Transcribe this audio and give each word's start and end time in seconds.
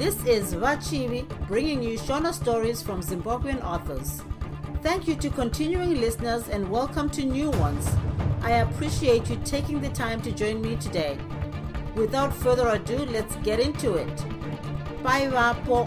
This 0.00 0.16
is 0.24 0.54
Vachivi 0.54 1.28
bringing 1.46 1.82
you 1.82 1.98
Shona 1.98 2.32
stories 2.32 2.80
from 2.80 3.02
Zimbabwean 3.02 3.62
authors. 3.62 4.22
Thank 4.82 5.06
you 5.06 5.14
to 5.16 5.28
continuing 5.28 6.00
listeners 6.00 6.48
and 6.48 6.70
welcome 6.70 7.10
to 7.10 7.22
new 7.22 7.50
ones. 7.50 7.86
I 8.40 8.52
appreciate 8.62 9.28
you 9.28 9.36
taking 9.44 9.78
the 9.82 9.90
time 9.90 10.22
to 10.22 10.32
join 10.32 10.62
me 10.62 10.76
today. 10.76 11.18
Without 11.94 12.32
further 12.32 12.68
ado, 12.68 12.96
let's 12.96 13.36
get 13.44 13.60
into 13.60 13.96
it. 13.96 14.24
Bye, 15.02 15.28
Vapo. 15.28 15.86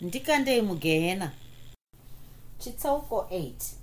Ndikandei 0.00 0.62
mugehena 0.62 1.32
chitsauko 2.58 3.26
8 3.30 3.81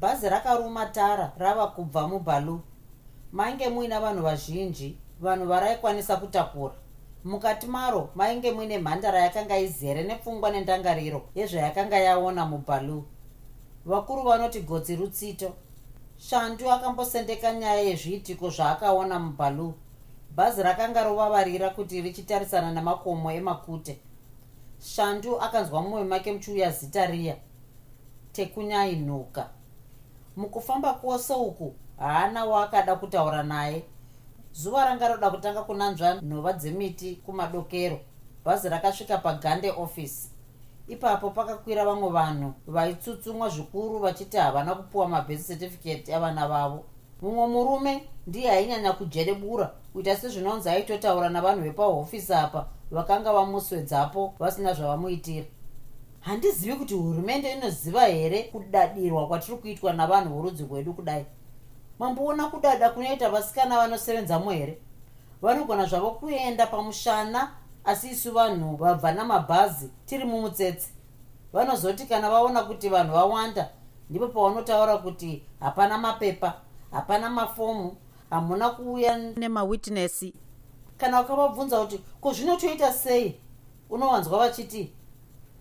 bhazi 0.00 0.28
rakaruma 0.28 0.86
tara 0.86 1.32
rava 1.38 1.66
kubva 1.66 2.08
mubhalu 2.08 2.60
mainge 3.32 3.68
muina 3.68 4.00
vanhu 4.00 4.22
vazhinji 4.22 4.98
vanhu 5.20 5.46
varaikwanisa 5.46 6.16
kutakura. 6.16 6.74
Mukati 7.24 7.66
maro 7.66 8.10
mainge 8.14 8.52
muine 8.52 8.78
mhandara 8.78 9.18
yakanga 9.20 9.58
izere 9.58 10.02
nepfungwa 10.02 10.50
nendangariro 10.50 11.22
yezvayakanga 11.34 11.98
yaona 11.98 12.46
mubhalu 12.46 13.04
vakuru 13.86 14.22
vanoti 14.22 14.60
gotsi 14.60 14.96
rutsito. 14.96 15.52
Shandu 16.18 16.70
akambosendeka 16.70 17.52
nyaya 17.52 17.80
yezviitiko 17.80 18.50
zvaakaona 18.50 19.18
mubhalu 19.18 19.74
bhazi 20.36 20.62
rakanga 20.62 21.04
rovavarira 21.04 21.70
kuti 21.70 22.02
richitarisana 22.02 22.72
namakomo 22.72 23.32
emakute. 23.32 23.98
Shandu 24.80 25.40
akanzwa 25.40 25.82
mumwe 25.82 26.04
make 26.04 26.32
muchiuya 26.32 26.70
zita 26.70 27.06
riya 27.06 27.36
tekunyainuka 28.32 29.55
mukufamba 30.36 30.92
kwose 30.94 31.34
uku 31.34 31.74
haana 31.98 32.44
waakada 32.44 32.96
kutaura 32.96 33.42
naye. 33.42 33.84
Zuva 34.52 34.84
ranga 34.84 35.08
roda 35.08 35.30
kutanga 35.30 35.62
kunanzva 35.62 36.14
nhova 36.22 36.52
dzemiti 36.52 37.16
kumadokero 37.16 37.98
bhazi 38.44 38.68
rakasvika 38.68 39.18
pagande 39.18 39.70
office. 39.70 40.30
Ipapo 40.88 41.30
pakakwira 41.30 41.84
vamwe 41.84 42.08
vanhu 42.10 42.54
vaitsutsumwa 42.66 43.48
zvikuru 43.48 43.98
vachiti 43.98 44.36
havana 44.36 44.74
kupiwa 44.74 45.08
mabhesi 45.08 45.46
certificate 45.46 46.14
avana 46.14 46.48
vavo. 46.48 46.84
Mumwe 47.22 47.46
murume 47.46 48.08
ndiye 48.26 48.50
ainyanya 48.50 48.92
kujerebura 48.92 49.72
kuita 49.92 50.16
sezvinonzi 50.16 50.68
aitotaura 50.68 51.28
navanhu 51.28 51.62
vepahofisi 51.62 52.34
apa 52.34 52.66
vakanga 52.90 53.32
vamuswedzapo 53.32 54.34
vasina 54.38 54.72
zvavamuitira 54.72 55.46
handizivi 56.26 56.76
kuti 56.76 56.94
hurumende 56.94 57.52
inoziva 57.52 58.04
here 58.06 58.42
kudadirwa 58.42 59.28
kwatiri 59.28 59.58
kuitwa 59.58 59.92
navanhu 59.92 60.34
vorudzi 60.34 60.64
rwedu 60.64 60.94
kudai? 60.94 61.26
Mamboona 61.98 62.46
kudada 62.46 62.90
kunoita 62.90 63.30
vasikana 63.30 63.76
vanosevenzamo 63.76 64.50
here? 64.50 64.78
Vanogona 65.42 65.86
zvavo 65.86 66.10
kuenda 66.10 66.66
pamushana 66.66 67.52
asi 67.84 68.08
isu 68.08 68.32
vanhu 68.32 68.76
vabva 68.76 69.12
namabhazi 69.12 69.90
tiri 70.06 70.24
mumutsetse. 70.24 70.88
Vanozoti 71.52 72.06
kana 72.06 72.30
vaona 72.30 72.62
kuti 72.62 72.88
vanhu 72.88 73.12
vawanda 73.12 73.70
ndipo 74.10 74.28
pavanotaura 74.28 74.98
kuti 74.98 75.42
hapana 75.60 75.98
mapepa 75.98 76.60
hapana 76.90 77.30
mafomu 77.30 77.96
hamuna 78.30 78.70
kuuya 78.70 79.18
nemawitnesi 79.18 80.34
kana 80.98 81.20
ukavabvunza 81.20 81.80
kuti 81.80 82.00
ko 82.20 82.32
zvinotoita 82.32 82.92
sei? 82.92 83.40
Unowanzwa 83.90 84.38
vachiti 84.38 84.92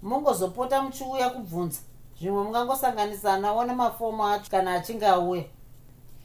mungozopota 0.05 0.81
muchiuya 0.81 1.29
kubvunza. 1.29 1.79
Zvimwe 2.19 2.43
mungangosanganisa 2.43 3.37
nawo 3.37 3.65
nemafomu 3.65 4.25
acho 4.25 4.51
kana 4.51 4.73
achinge 4.73 5.07
auya. 5.07 5.43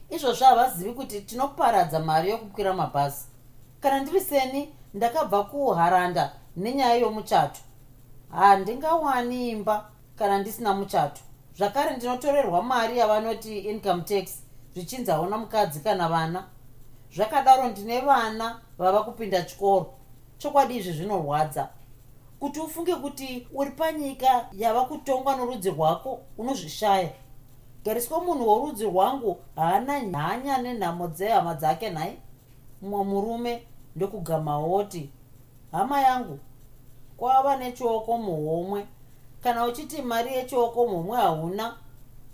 Izvozvo 0.09 0.45
havazivi 0.45 0.93
kuti 0.93 1.21
tinoparadza 1.21 1.99
mari 1.99 2.29
yokukwira 2.29 2.73
mabhazi. 2.73 3.25
Kana 3.79 3.99
ndiri 3.99 4.21
seni 4.21 4.75
ndakabva 4.93 5.43
kuharanda 5.43 6.31
nenyaya 6.57 6.95
yomuchato. 6.95 7.59
Handingawani 8.31 9.49
imba 9.49 9.89
kana 10.15 10.37
ndisina 10.37 10.73
muchato. 10.73 11.21
Zvakare 11.57 11.97
ndinotorerwa 11.97 12.63
mari 12.63 12.97
yavanoti 12.97 13.59
income 13.59 14.01
tax 14.01 14.41
zvichinzi 14.73 15.11
hauna 15.11 15.37
mukadzi 15.37 15.79
kana 15.79 16.09
vana. 16.09 16.43
Zvakadaro 17.15 17.67
ndine 17.67 18.01
vana 18.01 18.59
vava 18.77 19.03
kupinda 19.03 19.41
chikoro. 19.41 19.93
Chokwadi 20.37 20.77
izvi 20.77 20.93
zvinorwadza 20.93 21.69
kuti 22.41 22.59
ufunge 22.59 22.95
kuti 22.95 23.47
uri 23.53 23.71
panyika 23.71 24.49
yava 24.53 24.85
kutongwa 24.85 25.35
norudzi 25.35 25.69
rwako 25.69 26.19
unozvishaya. 26.37 27.09
Gariswa 27.85 28.23
munhu 28.23 28.49
worudzi 28.49 28.85
rwangu 28.85 29.37
haana 29.55 29.99
nhanya 29.99 30.57
nenhamo 30.57 31.07
dzehama 31.07 31.53
dzake 31.53 31.89
nhai. 31.89 32.17
Mumwe 32.81 33.03
murume 33.03 33.63
ndokugamaoti 33.95 35.09
hama 35.71 36.01
yangu 36.01 36.39
kwava 37.17 37.55
nechioko 37.55 38.17
muhomwe. 38.17 38.85
Kana 39.43 39.65
uchiti 39.65 40.01
mari 40.01 40.33
yechioko 40.33 40.87
muhomwe 40.87 41.17
hauna 41.17 41.77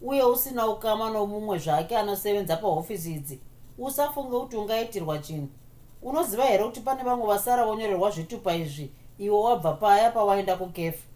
uye 0.02 0.24
usina 0.24 0.68
ukama 0.68 1.10
nomumwe 1.10 1.58
zvake 1.58 1.98
anosevenza 1.98 2.58
pahofisi 2.58 3.14
idzi 3.14 3.40
usafunge 3.78 4.40
kuti 4.40 4.56
ungaitirwa 4.56 5.20
chinhu. 5.20 5.48
Unoziva 6.02 6.46
here 6.46 6.64
kuti 6.64 6.80
pane 6.80 7.04
vamwe 7.04 7.28
vasara 7.28 7.66
vonyorerwa 7.66 8.12
zvitupa 8.12 8.56
izvi 8.56 8.92
iwe 9.18 9.40
wabva 9.40 9.74
paya 9.74 10.12
pawaenda 10.12 10.56
kukefu 10.56 11.08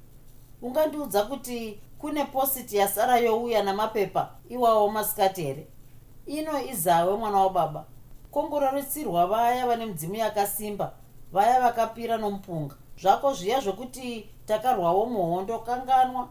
ungandiudza 0.62 1.24
kuti 1.24 1.80
kune 1.98 2.26
positi 2.26 2.78
yasara 2.78 3.18
youya 3.18 3.64
namapepa 3.64 4.30
iwawo 4.50 4.90
masikati 4.90 5.44
here? 5.44 5.68
Ino 6.26 6.62
izawe 6.62 7.16
mwana 7.16 7.38
wababa 7.38 7.86
kongoraritsirwa 8.32 9.28
vaya 9.28 9.68
vane 9.68 9.86
mudzimu 9.86 10.16
yakasimba 10.16 10.94
vaya 11.32 11.62
vakapira 11.62 12.18
nomupunga. 12.18 12.76
Zvako 13.02 13.34
zviya 13.34 13.60
zvokuti 13.60 14.30
takarwawo 14.46 15.06
muhondo 15.06 15.60
kanganwa? 15.60 16.28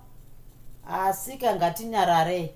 Asi 0.88 1.36
kangatinyararei 1.36 2.54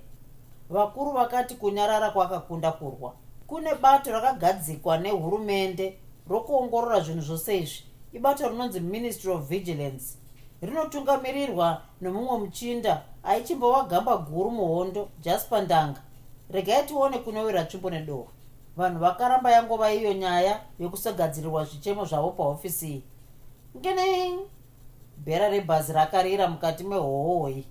vakuru 0.71 1.11
vakati 1.13 1.55
kunyarara 1.55 2.11
kwakakunda 2.11 2.73
kurwa. 2.73 3.13
Kune 3.47 3.75
bato 3.75 4.13
rakagadzikwa 4.13 4.99
nehurumende 4.99 5.99
rokuongorora 6.29 7.01
zvinhu 7.01 7.21
zvose 7.21 7.59
izvi 7.59 7.85
ibato 8.15 8.49
rinonzi 8.49 8.81
ministry 8.81 9.33
of 9.33 9.49
vigilance. 9.49 10.05
Rinotungamirirwa 10.63 11.83
nomumwe 12.01 12.39
muchinda 12.39 13.03
aichimbova 13.23 13.83
gamba 13.83 14.17
guru 14.17 14.51
muhondo 14.51 15.09
jaspa 15.21 15.61
ndanga. 15.61 16.01
Regai 16.51 16.87
tione 16.87 17.19
kunowira 17.19 17.65
tsvimbo 17.65 17.91
nedohwa 17.91 18.29
vanhu 18.77 18.99
vakaramba 18.99 19.51
yangova 19.51 19.93
iyo 19.93 20.13
nyaya 20.13 20.61
yokusagadzirirwa 20.79 21.65
zvichemo 21.65 22.05
zvavo 22.05 22.31
pahofisi 22.31 22.89
iyi. 22.89 23.03
Ngene 23.77 24.39
bhera 25.25 25.49
rebhazi 25.49 25.93
rakarira 25.93 26.49
mukati 26.49 26.85
mehohoi. 26.85 27.67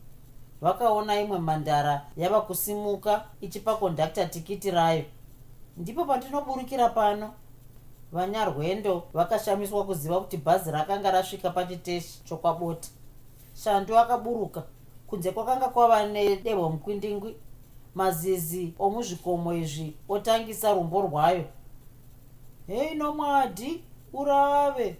Vakaona 0.61 1.19
imwe 1.21 1.39
mhandara 1.39 2.05
yava 2.17 2.41
kusimuka 2.41 3.25
ichipa 3.41 3.75
kondakta 3.75 4.25
tikiti 4.25 4.71
rayo. 4.71 5.03
Ndipo 5.77 6.05
pandinoburukira 6.05 6.89
pano 6.89 7.33
vanyarwendo 8.13 9.03
vakashamiswa 9.13 9.85
kuziva 9.85 10.19
kuti 10.19 10.37
bhazi 10.37 10.71
rakanga 10.71 11.11
rasvika 11.11 11.49
pachiteshi 11.49 12.23
chokwabota 12.23 12.89
shandu 13.53 13.97
akaburuka 13.97 14.63
kunze 15.07 15.31
kwakanga 15.31 15.69
kwava 15.69 16.05
nedehwo 16.05 16.69
mukwindingwi. 16.69 17.35
Mazizi 17.95 18.73
omuzvikomo 18.79 19.53
izvi 19.53 19.97
otangisa 20.09 20.73
rumbo 20.73 21.01
rwayo. 21.01 21.45
Hei 22.67 22.95
nomwadhi 22.95 23.83
urave! 24.13 24.97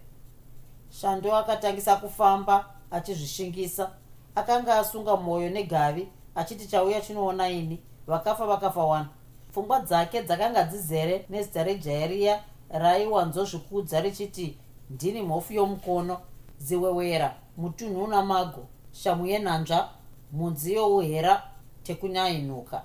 Shando 0.90 1.36
akatangisa 1.36 1.96
kufamba 1.96 2.66
achizvishingisa. 2.90 3.90
Akanga 4.34 4.78
asunga 4.78 5.16
mwoyo 5.16 5.50
negavi 5.50 6.08
achiti 6.34 6.66
chauya 6.66 7.00
chinoona 7.00 7.48
ini. 7.48 7.80
Vakafa 8.06 8.46
vakafa 8.46 8.84
wana. 8.84 9.08
Pfungwa 9.50 9.80
dzake 9.80 10.22
dzakanga 10.22 10.62
dzizere 10.64 11.26
nezita 11.30 11.64
rejayariya 11.64 12.42
raiwanzozvikudza 12.74 14.00
richiti 14.00 14.58
ndini 14.90 15.22
mhofu 15.22 15.52
yomukono 15.52 16.18
ziwewera 16.58 17.34
mutunhu 17.56 18.04
una 18.04 18.22
mago 18.22 18.66
shamu 18.92 19.26
yenhanzva 19.26 19.88
mhunzi 20.32 20.74
youhera 20.74 21.42
tekunyainuka 21.82 22.82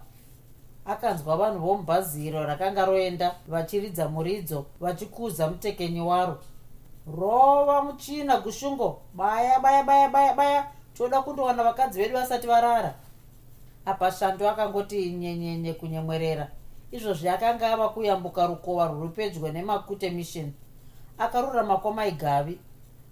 akanzwa 0.86 1.38
vanhu 1.38 1.60
vomubhaziro 1.60 2.44
rakanga 2.46 2.86
roenda 2.86 3.36
vachiridza 3.48 4.10
muridzo 4.10 4.66
vachikuza 4.80 5.48
mutekenyi 5.48 6.02
waro. 6.02 6.38
Rova 7.18 7.84
muchina 7.84 8.40
gushungo! 8.40 9.02
Baya 9.14 9.60
baya 9.60 9.84
baya 9.84 10.10
baya 10.10 10.34
baya! 10.34 10.68
Toda 10.94 11.22
kundowana 11.22 11.64
vakadzi 11.64 12.02
vedu 12.02 12.14
vasati 12.14 12.48
varara. 12.48 12.94
Apa 13.86 14.12
shando 14.12 14.50
akangoti 14.50 15.12
nyenyenye 15.12 15.74
kunyemwerera 15.74 16.48
izvozvi 16.92 17.30
akanga 17.30 17.74
ava 17.74 17.90
kuyambuka 17.90 18.48
rukova 18.48 18.88
rwuri 18.88 19.10
pedyo 19.10 19.52
nemakute 19.52 20.10
mission. 20.10 20.54
Akarurama 21.18 21.78
kwamaigavi 21.78 22.60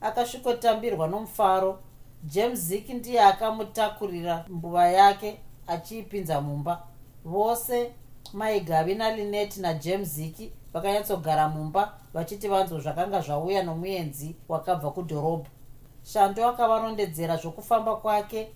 akasvikotambirwa 0.02 1.08
nomufaro. 1.08 1.80
James 2.24 2.60
zik 2.60 2.90
ndiye 2.90 3.22
akamutakurira 3.22 4.46
mbuva 4.50 4.88
yake 4.88 5.40
achiipinza 5.68 6.42
mumba. 6.42 6.84
Vose 7.26 7.92
maigavi 8.34 8.96
nalinet 8.96 9.58
najames 9.58 10.10
ziki 10.10 10.52
vakanyatsogara 10.74 11.50
mumba 11.50 11.94
vachiti 12.14 12.48
vanzwa 12.48 12.80
zvakanga 12.80 13.22
zvauya 13.22 13.64
nomuenzi 13.64 14.36
wakabva 14.50 14.92
kudhorobha. 14.92 15.50
Shando 16.04 16.48
akavarondedzera 16.48 17.38
zvokufamba 17.38 17.96
kwake. 17.96 18.48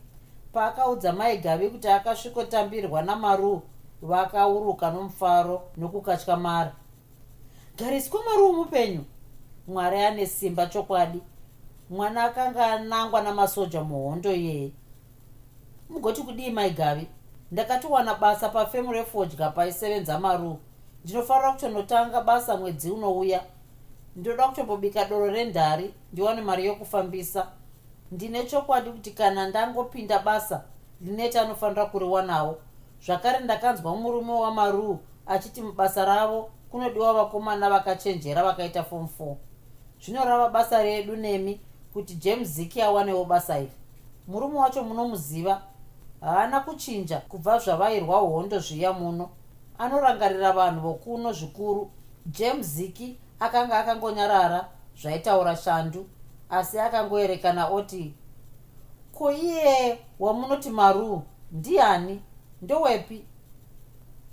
Paakaudza 0.54 1.14
maigavi 1.14 1.70
kuti 1.70 1.88
akasvikotambirwa 1.88 3.02
namaruu 3.02 3.62
vakauruka 4.02 4.92
nomufaro 4.92 5.62
nokukatyamara 5.78 6.74
gariswa 7.78 8.24
maruu 8.26 8.54
mupenyu 8.54 9.04
mwari 9.68 10.02
ane 10.02 10.26
simba 10.26 10.66
chokwadi. 10.68 11.22
Mwana 11.90 12.24
akanga 12.24 12.68
anangwa 12.68 13.22
namasoja 13.22 13.84
muhondo 13.84 14.32
iyeye 14.34 14.72
mugoti 15.90 16.22
kudii 16.22 16.50
maigavi 16.52 17.08
ndakatiwana 17.52 18.16
basa 18.16 18.50
pafamily 18.50 19.04
fodya 19.04 19.50
paisevenza 19.50 20.20
maruu 20.20 20.58
ndinofanira 21.04 21.52
kutonotanga 21.52 22.22
basa 22.22 22.58
mwedzi 22.58 22.92
unouya. 22.92 23.44
Ndinoda 24.16 24.48
kutombobika 24.48 25.06
doro 25.06 25.28
rendhari 25.28 25.94
ndiwane 26.14 26.42
mari 26.42 26.66
yokufambisa. 26.66 27.48
Ndine 28.12 28.44
chokwadi 28.44 28.90
kuti 28.92 29.12
kana 29.12 29.48
ndangopinda 29.50 30.20
basa 30.20 30.64
lineti 31.02 31.38
anofanira 31.38 31.86
kuriwanawo 31.86 32.58
zvakare 33.06 33.40
ndakanzwa 33.40 33.96
murume 33.96 34.34
wamaruu 34.34 35.00
achiti 35.26 35.62
mubasa 35.62 36.06
ravo 36.06 36.50
kunodiwa 36.72 37.14
vakomana 37.14 37.70
vakachenjera 37.70 38.44
vakaita 38.44 38.84
fom 38.84 39.08
4 39.20 39.36
zvino 40.02 40.26
rava 40.26 40.50
basa 40.50 40.84
redu 40.84 41.16
nemi 41.16 41.60
kuti 41.94 42.16
james 42.16 42.48
ziki 42.48 42.82
awanewo 42.82 43.26
basa 43.26 43.60
iri. 43.60 43.72
Murume 44.28 44.60
wacho 44.60 44.84
munomuziva 44.84 45.62
haana 46.22 46.60
kuchinja 46.60 47.18
kubva 47.18 47.60
zvavairwa 47.60 48.20
hondo 48.20 48.60
zviya 48.60 48.94
muno. 48.94 49.30
Anorangarira 49.78 50.52
vanhu 50.52 50.82
vokuno 50.82 51.34
zvikuru. 51.34 51.92
James 52.26 52.68
ziki 52.68 53.18
akanga 53.40 53.80
akangonyarara 53.80 54.68
zvaitaura 55.02 55.56
shandu 55.56 56.06
asi 56.50 56.80
akangoerekana 56.80 57.68
oti 57.68 58.14
ko 59.14 59.32
iye 59.32 60.00
wamunoti 60.20 60.70
maruu 60.70 61.22
ndiani 61.52 62.22
ndowepi 62.62 63.26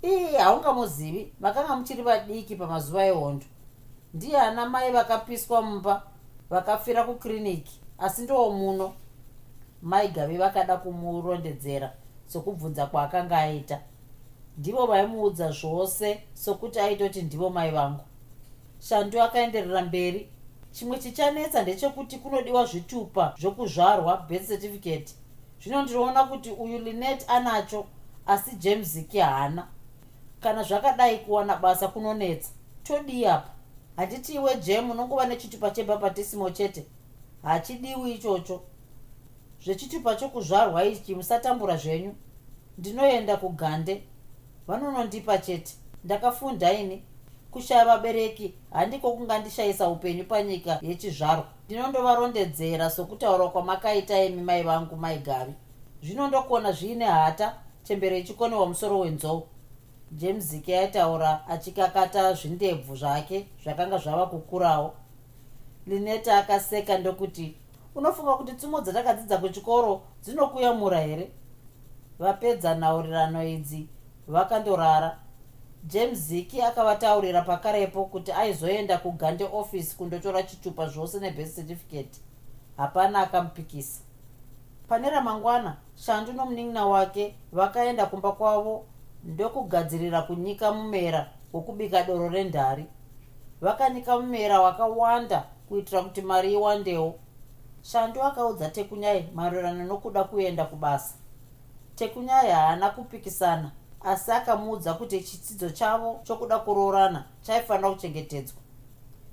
ii 0.05 0.37
haungamuzivi. 0.37 1.33
Makanga 1.41 1.77
muchiri 1.77 2.03
vadiki 2.03 2.57
pamazuva 2.57 3.07
ehondo. 3.07 3.47
Ndiye 4.15 4.41
ana 4.41 4.69
mai 4.69 4.93
vakapiswa 4.93 5.63
mumba 5.63 6.03
vakafira 6.51 7.05
kukiriniki 7.05 7.81
asi 7.99 8.23
ndowo 8.23 8.51
muno. 8.51 8.93
Mai 9.83 10.09
gavi 10.09 10.37
vakada 10.37 10.77
kumurondedzera 10.77 11.93
sokubvunza 12.27 12.87
kwaakanga 12.87 13.39
aita. 13.39 13.81
Ndivo 14.59 14.87
vaimuudza 14.87 15.51
zvose 15.51 16.23
sokuti 16.35 16.81
aitoti 16.81 17.23
ndivo 17.23 17.51
mai 17.51 17.71
vangu. 17.71 18.05
Shandu 18.81 19.23
akaenderera 19.23 19.83
mberi. 19.83 20.29
Chimwe 20.73 20.99
chichanetsa 20.99 21.63
ndechekuti 21.63 22.19
kunodiwa 22.19 22.65
zvitupa 22.65 23.35
zvokuzvarwa 23.41 24.17
birth 24.29 24.49
certificate. 24.49 25.15
Zvino 25.63 25.83
ndinoona 25.83 26.25
kuti 26.25 26.51
uyu 26.51 26.79
linet 26.79 27.31
anacho 27.31 27.87
asi 28.29 28.57
jamesiki 28.57 29.19
haana. 29.19 29.69
Kana 30.41 30.63
zvakadai 30.63 31.19
kuwana 31.19 31.57
basa 31.57 31.89
kunonetsa 31.89 32.51
todii 32.85 33.27
apa. 33.27 33.51
Handiti 33.97 34.35
iwe 34.35 34.57
jem 34.57 34.91
unongova 34.91 35.27
nechitupa 35.27 35.71
chebapatisimo 35.71 36.51
chete? 36.51 36.87
Hachidiwi 37.43 38.13
ichocho. 38.13 38.61
Zvechitupa 39.65 40.15
chokuzvarwa 40.15 40.85
ichi 40.85 41.15
musatambura 41.15 41.77
zvenyu. 41.77 42.15
Ndinoenda 42.79 43.37
kugande. 43.37 44.03
Vanonondipa 44.67 45.39
chete. 45.39 45.73
Ndakafunda 46.05 46.73
ini. 46.73 47.03
Kushaya 47.51 47.85
vabereki 47.85 48.55
handiko 48.71 49.13
kungandishayisa 49.13 49.89
upenyu 49.89 50.25
panyika 50.25 50.79
yechizvarwa. 50.83 51.47
Ndinondovarondedzera 51.67 52.91
sokutaura 52.91 53.49
kwamakaita 53.49 54.19
emi 54.19 54.43
mai 54.43 54.63
vangu 54.63 54.97
maigavi 54.97 55.55
zvinondokona 56.03 56.73
zviine 56.73 57.05
hata 57.05 57.57
chembero 57.88 58.17
ichikonewa 58.17 58.67
musoro 58.67 58.99
wenzou. 58.99 59.46
Jamesiki 60.12 60.75
aitaura 60.75 61.49
achikakata 61.49 62.32
zvindebvu 62.32 62.96
zvake 62.96 63.46
zvakanga 63.64 63.99
zvava 63.99 64.26
kukurawo 64.26 64.94
lineta 65.87 66.38
akaseka 66.38 66.99
ndokuti 66.99 67.56
unofunga 67.94 68.35
kuti 68.35 68.52
tsumo 68.52 68.81
dzatakadzidza 68.81 69.38
kuchikoro 69.38 70.02
dzinokuyamura 70.23 71.00
here? 71.00 71.31
Vapedza 72.19 72.75
nhaurirano 72.75 73.44
idzi 73.44 73.88
vakandorara. 74.29 75.19
James 75.85 76.19
ziki 76.19 76.62
akavataurira 76.62 77.43
pakarepo 77.43 78.05
kuti 78.05 78.32
aizoenda 78.32 78.99
kugande 78.99 79.44
office 79.44 79.96
kundotora 79.96 80.43
chitupa 80.43 80.88
zvose 80.88 81.20
nebest 81.20 81.56
certificate. 81.56 82.20
Hapana 82.76 83.20
akamupikisa 83.20 84.08
pane 84.88 85.11
ramangwana 85.11 85.76
shandu 85.96 86.32
nomunin'ina 86.32 86.87
wake 86.87 87.35
vakaenda 87.52 88.06
kumba 88.06 88.32
kwavo 88.32 88.85
ndokugadzirira 89.25 90.23
kunyika 90.23 90.73
mumera 90.73 91.31
wokubika 91.52 92.02
doro 92.02 92.29
rendhari 92.29 92.87
vakanyika 93.61 94.19
mumera 94.19 94.61
wakawanda 94.61 95.44
kuitira 95.69 96.02
kuti 96.02 96.23
mari 96.23 96.52
iwandewo. 96.52 97.14
Shandu 97.82 98.23
akaudza 98.23 98.69
tekunyai 98.69 99.29
maererano 99.35 99.85
nokuda 99.85 100.25
kuenda 100.25 100.64
kubasa. 100.64 101.14
Tekunyai 101.94 102.50
haana 102.50 102.90
kupikisana 102.90 103.70
asi 104.00 104.32
akamuudza 104.32 104.94
kuti 104.94 105.20
chitsidzo 105.20 105.70
chavo 105.70 106.20
chokuda 106.23 106.58
kuroorana 106.58 107.25
chaifanira 107.43 107.90
kuchengetedzwa. 107.90 108.62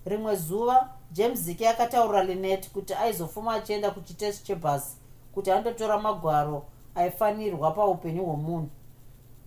Rimwe 0.06 0.36
zuva 0.36 0.90
james 1.12 1.40
ziki 1.40 1.68
akataurira 1.68 2.24
linet 2.24 2.72
kuti 2.72 2.94
aizofuma 2.94 3.54
achienda 3.54 3.92
kuchitesi 3.92 4.44
chebhasi 4.44 4.98
kuti 5.36 5.52
andotora 5.52 5.98
magwaro 5.98 6.66
aifanirwa 6.96 7.72
paupenyu 7.72 8.26
hwomunhu. 8.26 8.70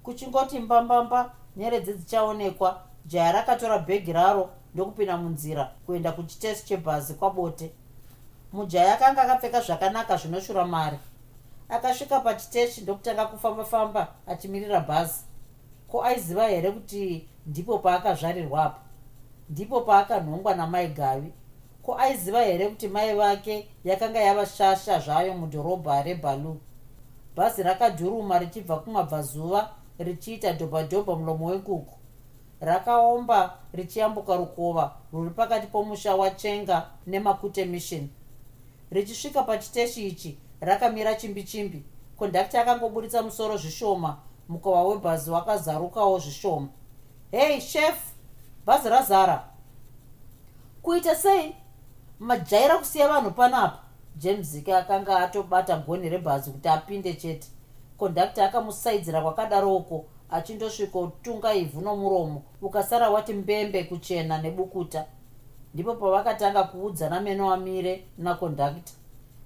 Kuchingoti 0.03 0.59
mbambamba 0.59 1.33
nyeredzi 1.57 1.93
dzichaonekwa 1.95 2.81
jaya 3.07 3.33
rakatora 3.33 3.79
bhegi 3.79 4.13
raro 4.13 4.51
ndokupinda 4.75 5.17
munzira 5.17 5.65
kuenda 5.87 6.13
kuchitesi 6.13 6.67
chebhazi 6.67 7.15
kwabote. 7.15 7.73
Mujaya 8.53 8.95
akanga 8.95 9.23
akapfeka 9.23 9.61
zvakanaka 9.61 10.17
zvinoshura 10.17 10.65
mari 10.67 10.99
akasvika 11.69 12.21
pachiteshi 12.21 12.81
ndokutanga 12.81 13.27
kufamba-famba 13.27 14.09
achimirira 14.27 14.81
bhazi. 14.81 15.25
Ko 15.89 16.05
aiziva 16.05 16.49
here 16.49 16.71
kuti 16.71 17.29
ndipo 17.47 17.79
paakazvarirwa 17.79 18.65
apa? 18.65 18.81
Ndipo 19.51 19.81
paakanhongwa 19.81 20.55
namai 20.55 20.89
gavi 20.89 21.33
ko 21.89 21.97
aiziva 21.99 22.45
here 22.45 22.69
kuti 22.69 22.89
mai 22.89 23.15
vake 23.15 23.69
yakanga 23.85 24.21
yava 24.21 24.47
shasha 24.47 25.01
zvayo 25.01 25.35
mudhorobha 25.35 26.03
rebalu? 26.03 26.61
Bhazi 27.37 27.63
rakadhuruma 27.63 28.39
richibva 28.39 28.77
kumabvazuva 28.77 29.71
richiita 29.99 30.53
dhobhadhobha 30.53 31.17
mulomo 31.17 31.47
wenkuku 31.47 31.95
rakaomba 32.61 33.59
richiyambuka 33.73 34.37
rukova 34.37 34.93
rwuri 35.13 35.31
pakati 35.31 35.67
pomusha 35.67 36.17
wachenga 36.17 36.91
nemakute 37.07 37.65
mission. 37.65 38.09
Richisvika 38.91 39.43
pachiteshi 39.43 40.09
ichi 40.09 40.39
rakamira 40.61 41.15
chimbi 41.15 41.43
chimbi 41.43 41.83
kondakta 42.19 42.61
akangoburitsa 42.61 43.23
musoro 43.23 43.57
zvishoma 43.57 44.17
mukova 44.49 44.83
webhazi 44.83 45.31
wakazarukawo 45.31 46.19
zvishoma. 46.19 46.69
Hei 47.31 47.61
shef 47.61 48.13
bhazi 48.67 48.89
razara. 48.89 49.45
Kuita 50.83 51.15
sei 51.15 51.55
majaira 52.21 52.79
kusiya 52.79 53.09
vanhu 53.09 53.31
panapa 53.31 53.79
jamesik 54.17 54.69
akanga 54.69 55.19
atobata 55.19 55.77
gonhi 55.77 56.09
rebhazi 56.09 56.51
kuti 56.51 56.69
apinde 56.69 57.15
chete. 57.15 57.49
Kondakta 57.99 58.45
akamusaidzira 58.45 59.23
kwakadaroko 59.23 60.05
achindosvika 60.31 60.99
utunga 60.99 61.55
ivhu 61.55 61.81
nomuromo 61.81 62.43
ukasara 62.63 63.11
wati 63.11 63.33
mbembe 63.35 63.85
kuchena 63.85 64.43
nebukuta. 64.43 65.05
Ndipo 65.75 65.95
pavakatanga 65.95 66.63
kuudzana 66.65 67.21
meno 67.21 67.53
amire 67.53 68.05
nakondakta 68.19 68.93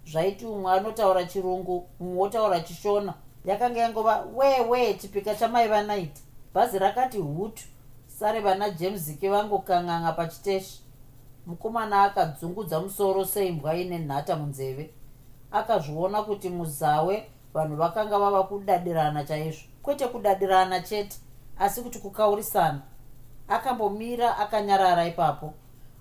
zvaiti 0.06 0.46
umwe 0.46 0.72
anotaura 0.72 1.24
chirungu 1.24 1.86
mumwe 2.00 2.18
wotaura 2.18 2.60
chishona. 2.60 3.14
Yakanga 3.44 3.80
yangova 3.80 4.24
wewe 4.34 4.94
chipika 4.94 5.34
chamai 5.34 5.68
vanaiti 5.68 6.22
bhazi 6.54 6.78
rakati 6.78 7.18
hutu. 7.18 7.62
Sare 8.06 8.40
vana 8.40 8.70
jamesiki 8.70 9.28
vangokang'anga 9.28 10.12
pachiteshi 10.12 10.80
mukomana 11.46 12.02
akadzungudza 12.02 12.80
musoro 12.80 13.24
seimbwa 13.24 13.74
ine 13.76 13.98
nhata 13.98 14.36
munzeve. 14.36 14.90
Akazviona 15.52 16.22
kuti 16.22 16.48
muzawe 16.48 17.26
vanhu 17.54 17.76
vakanga 17.76 18.18
vava 18.18 18.42
kudadirana 18.42 19.24
chaizvo. 19.24 19.62
Kwete 19.82 20.08
kudadirana 20.08 20.80
chete 20.80 21.16
asi 21.58 21.82
kuti 21.82 21.98
kukaurisana. 21.98 22.82
Akambomira 23.48 24.38
akanyarara 24.38 25.06
ipapo. 25.06 25.54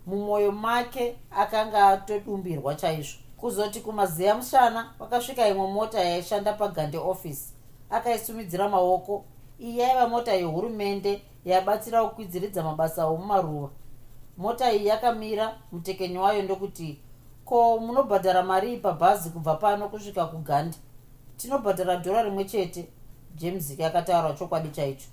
Mumwoyo 0.08 0.52
make 0.52 1.16
akanga 1.32 1.88
atodumbirwa 1.88 2.76
chaizvo. 2.76 3.20
Kuzoti 3.38 3.80
kumazeya 3.80 4.36
mushana 4.36 4.94
kwakasvika 4.98 5.48
imwe 5.48 5.68
mota 5.68 6.00
yaishanda 6.00 6.54
pagande 6.54 6.98
office 6.98 7.54
akaisumidzira 7.90 8.70
maoko. 8.70 9.26
Iyi 9.60 9.80
yaiva 9.80 10.08
mota 10.08 10.34
yehurumende 10.34 11.22
yabatsira 11.46 12.04
kukwidziridza 12.04 12.64
mabasa 12.64 13.06
omumaruva 13.06 13.70
mota 14.38 14.74
iyi 14.74 14.86
yakamira 14.86 15.58
mutekenyi 15.72 16.18
wayo 16.18 16.42
ndokuti 16.42 17.00
ko 17.46 17.80
munobhadhara 17.80 18.44
mari 18.44 18.78
pabhazi 18.78 19.30
kubva 19.30 19.56
pano 19.56 19.90
kusvika 19.90 20.26
kuganda 20.26 20.78
tinobhadhara 21.38 21.96
dhora 21.96 22.24
rimwe 22.24 22.46
chete 22.46 22.88
james 23.36 23.80
akataura 23.80 24.34
chokwadi 24.34 24.70
chaicho 24.70 25.08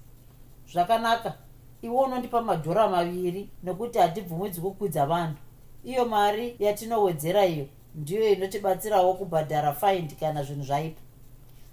zvakanaka 0.73 1.35
iwe 1.83 1.97
unondipa 2.05 2.43
madhora 2.43 2.89
maviri 2.89 3.51
nekuti 3.63 3.99
hatibvumidzi 3.99 4.61
kukwidza 4.61 5.07
vanhu. 5.07 5.37
Iyo 5.85 6.05
mari 6.05 6.57
yatinowedzera 6.59 7.47
iyo 7.47 7.67
ndiyo 7.95 8.33
inotibatsirawo 8.33 9.15
kubhadhara 9.15 9.73
find 9.73 10.17
kana 10.21 10.43
zvinhu 10.43 10.63
zvaipa. 10.65 11.01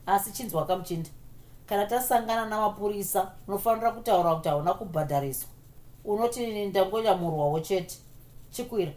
Asi 0.05 0.31
chinzwa 0.31 0.65
kamuchinda 0.65 1.09
kana 1.65 1.85
tasangana 1.85 2.45
namapurisa 2.45 3.31
unofanira 3.47 3.91
kutaura 3.91 4.35
kuti 4.35 4.49
hauna 4.49 4.73
kubhadhariswa 4.73 5.49
unoti 6.05 6.65
ndangonyamurwawo 6.65 7.59
chete. 7.59 7.97
Chikwira. 8.51 8.91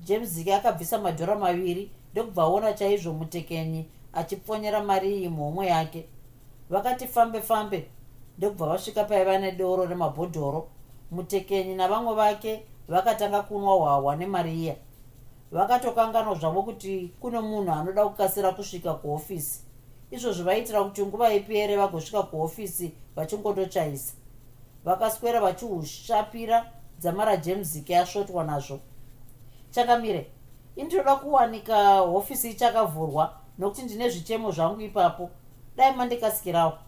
James 0.00 0.28
ziki 0.28 0.52
akabvisa 0.52 0.98
madhora 0.98 1.36
maviri 1.36 1.90
ndokubva 2.12 2.42
aona 2.42 2.72
chaizvo 2.72 3.12
mutekenyi 3.12 3.86
achipfonyera 4.12 4.82
mari 4.84 5.16
iyi 5.16 5.28
muhomwe 5.28 5.66
yake. 5.66 6.06
Vakati 6.70 7.06
fambe 7.06 7.40
fambe 7.42 7.88
ndokubva 8.38 8.66
vasvika 8.66 9.04
paiva 9.04 9.38
nedoro 9.38 9.86
remabhodhoro 9.86 10.68
mutekenyi 11.10 11.74
navamwe 11.74 12.14
vake 12.14 12.62
vakatanga 12.88 13.42
kunwa 13.42 13.74
hwahwa 13.74 14.16
nemari 14.16 14.62
iya 14.62 14.76
vakatokanganwa 15.52 16.34
zvavo 16.34 16.62
kuti 16.62 17.12
kune 17.20 17.40
munhu 17.40 17.72
anoda 17.72 18.04
kukasira 18.04 18.52
kusvika 18.52 18.94
kuhofisi. 18.94 19.60
Izvozvo 20.10 20.44
vaitira 20.44 20.84
kuti 20.84 21.02
nguva 21.02 21.34
ipere 21.34 21.76
vagosvika 21.76 22.22
kuhofisi 22.22 22.92
vachingondochaisa 23.16 24.12
vakaswera 24.88 25.40
vachihushapira 25.40 26.72
dzamara 26.98 27.36
jamesiki 27.36 27.94
asvotwa 27.94 28.44
nazvo. 28.44 28.80
Chakamire 29.70 30.30
indinoda 30.76 31.16
kuwanika 31.16 31.98
hofisi 31.98 32.50
ichakavhurwa 32.50 33.36
nokuti 33.58 33.82
ndine 33.82 34.08
zvichemo 34.10 34.50
zvangu 34.50 34.80
ipapo. 34.80 35.30
Dai 35.76 35.96
mandikasikirawo 35.96 36.78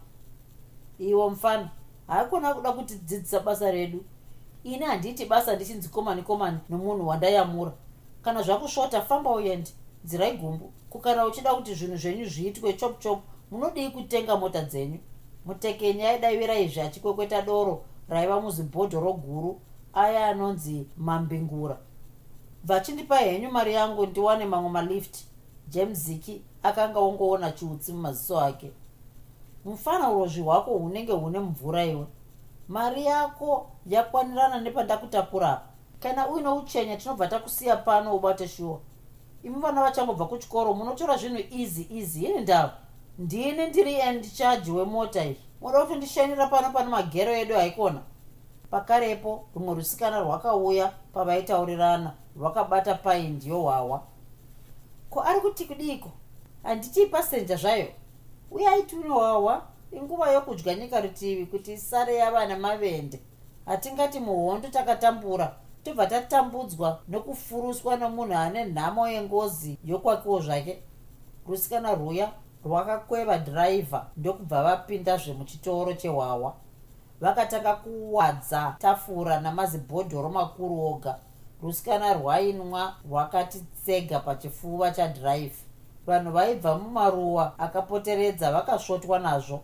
iwo 0.99 1.29
mufana 1.29 1.69
haikona 2.07 2.53
kuda 2.53 2.71
kuti 2.71 2.95
dzidzisa 2.95 3.39
basa 3.39 3.71
redu. 3.71 4.03
Ini 4.63 4.85
handiiti 4.85 5.25
basa 5.25 5.55
ndichinzi 5.55 5.89
komani 5.89 6.21
komani 6.23 6.57
nomunhu 6.69 7.07
wandayamura. 7.07 7.71
Kana 8.21 8.41
zvakusvota 8.41 9.01
famba 9.01 9.31
uende. 9.31 9.71
Nzira 10.03 10.27
igumbu 10.27 10.73
kukana 10.89 11.25
uchida 11.25 11.53
kuti 11.53 11.75
zvinhu 11.75 11.97
zvenyu 11.97 12.25
zviitwe 12.25 12.73
chop 12.73 12.99
chop 12.99 13.19
munodii 13.51 13.89
kutenga 13.89 14.37
mota 14.37 14.61
dzenyu? 14.61 14.99
Mutekenyi 15.45 16.03
aidavira 16.03 16.59
izvi 16.59 16.81
achikwekweta 16.81 17.41
doro 17.41 17.83
raiva 18.11 18.41
muzibhodhoro 18.41 19.13
guru 19.13 19.59
aya 19.93 20.27
anonzi 20.27 20.87
mambingura 20.97 21.77
vachindipa 22.63 23.17
henyu 23.17 23.51
mari 23.51 23.73
yangu 23.73 24.05
ndiwane 24.05 24.45
mamwe 24.45 24.69
malift. 24.69 25.17
James 25.69 25.99
ziki 25.99 26.41
akanga 26.63 26.99
ongoona 26.99 27.51
chiutsi 27.51 27.93
mumaziso 27.93 28.39
ake. 28.39 28.71
Mufana 29.65 30.09
urozvi 30.09 30.41
hwako 30.41 30.71
hunenge 30.77 31.11
hune 31.11 31.39
mvura 31.39 31.85
iwe. 31.85 32.05
Mari 32.67 33.05
yako 33.05 33.67
yakwanirana 33.85 34.59
nepandakutakura 34.61 35.61
kana 35.99 36.29
uine 36.29 36.49
uchenya 36.49 36.97
tinobva 36.97 37.27
takusiya 37.27 37.77
pano 37.77 38.15
ubate 38.15 38.47
shuwa 38.47 38.79
imi 39.43 39.55
vana 39.61 39.81
vachangobva 39.81 40.25
kuchikoro 40.25 40.73
munotora 40.73 41.17
zvinhu 41.17 41.39
easy 41.59 41.87
easy 41.97 42.25
ini 42.25 42.39
ndavo 42.39 42.71
ndini 43.19 43.67
ndiri 43.67 43.93
end 43.93 44.33
charge 44.33 44.71
wemota 44.71 45.25
iyi 45.25 45.37
moda 45.61 45.81
kutondishanira 45.81 46.47
pano 46.47 46.71
pane 46.71 46.89
magero 46.89 47.31
edu 47.33 47.55
haikona. 47.55 48.01
Pakarepo 48.71 49.43
rumwe 49.55 49.75
rusikana 49.75 50.19
rwakauya 50.19 50.91
pavaitaurirana 51.13 52.13
rwakabata 52.35 52.95
paindi 52.95 53.49
yohwawa 53.49 54.01
ko 55.09 55.21
ari 55.21 55.41
kuti 55.41 55.65
kudiko 55.65 56.09
handiti 56.63 57.05
pasenja 57.05 57.55
zvayo? 57.55 57.87
Uye 58.51 58.67
aitune 58.67 59.09
hwawa 59.09 59.61
inguva 59.91 60.31
yokudya 60.31 60.75
nyika 60.75 61.01
rutivi 61.01 61.45
kuti 61.45 61.73
isare 61.73 62.15
yava 62.15 62.45
nemavende 62.45 63.19
hatingati 63.65 64.19
muhondo 64.19 64.67
takatambura 64.67 65.55
tobva 65.83 66.07
tatambudzwa 66.07 66.99
nokufuruswa 67.07 67.97
nomunhu 67.97 68.33
ane 68.33 68.65
nhamo 68.65 69.07
yengozi 69.07 69.77
yokwakiwo 69.85 70.39
zvake. 70.39 70.83
Rusikana 71.47 71.95
rwuya 71.95 72.31
rwakakweva 72.65 73.37
dhiraivha 73.37 74.05
ndokubva 74.17 74.63
vapindazve 74.63 75.33
muchitoro 75.33 75.93
chehwawa. 75.93 76.53
Vakatanga 77.21 77.75
kuwadza 77.75 78.75
tafura 78.79 79.39
namazibhodhoro 79.41 80.29
makuru 80.29 80.85
oga. 80.85 81.19
Rusikana 81.63 82.13
rwainwa 82.13 82.95
rwakati 83.09 83.59
tsega 83.83 84.19
pachifuva 84.19 84.91
chadhiraivha 84.91 85.63
vanhu 86.07 86.31
vaibva 86.31 86.77
mumaruwa 86.77 87.59
akapoteredza 87.59 88.51
vakasvotwa 88.51 89.19
nazvo. 89.19 89.59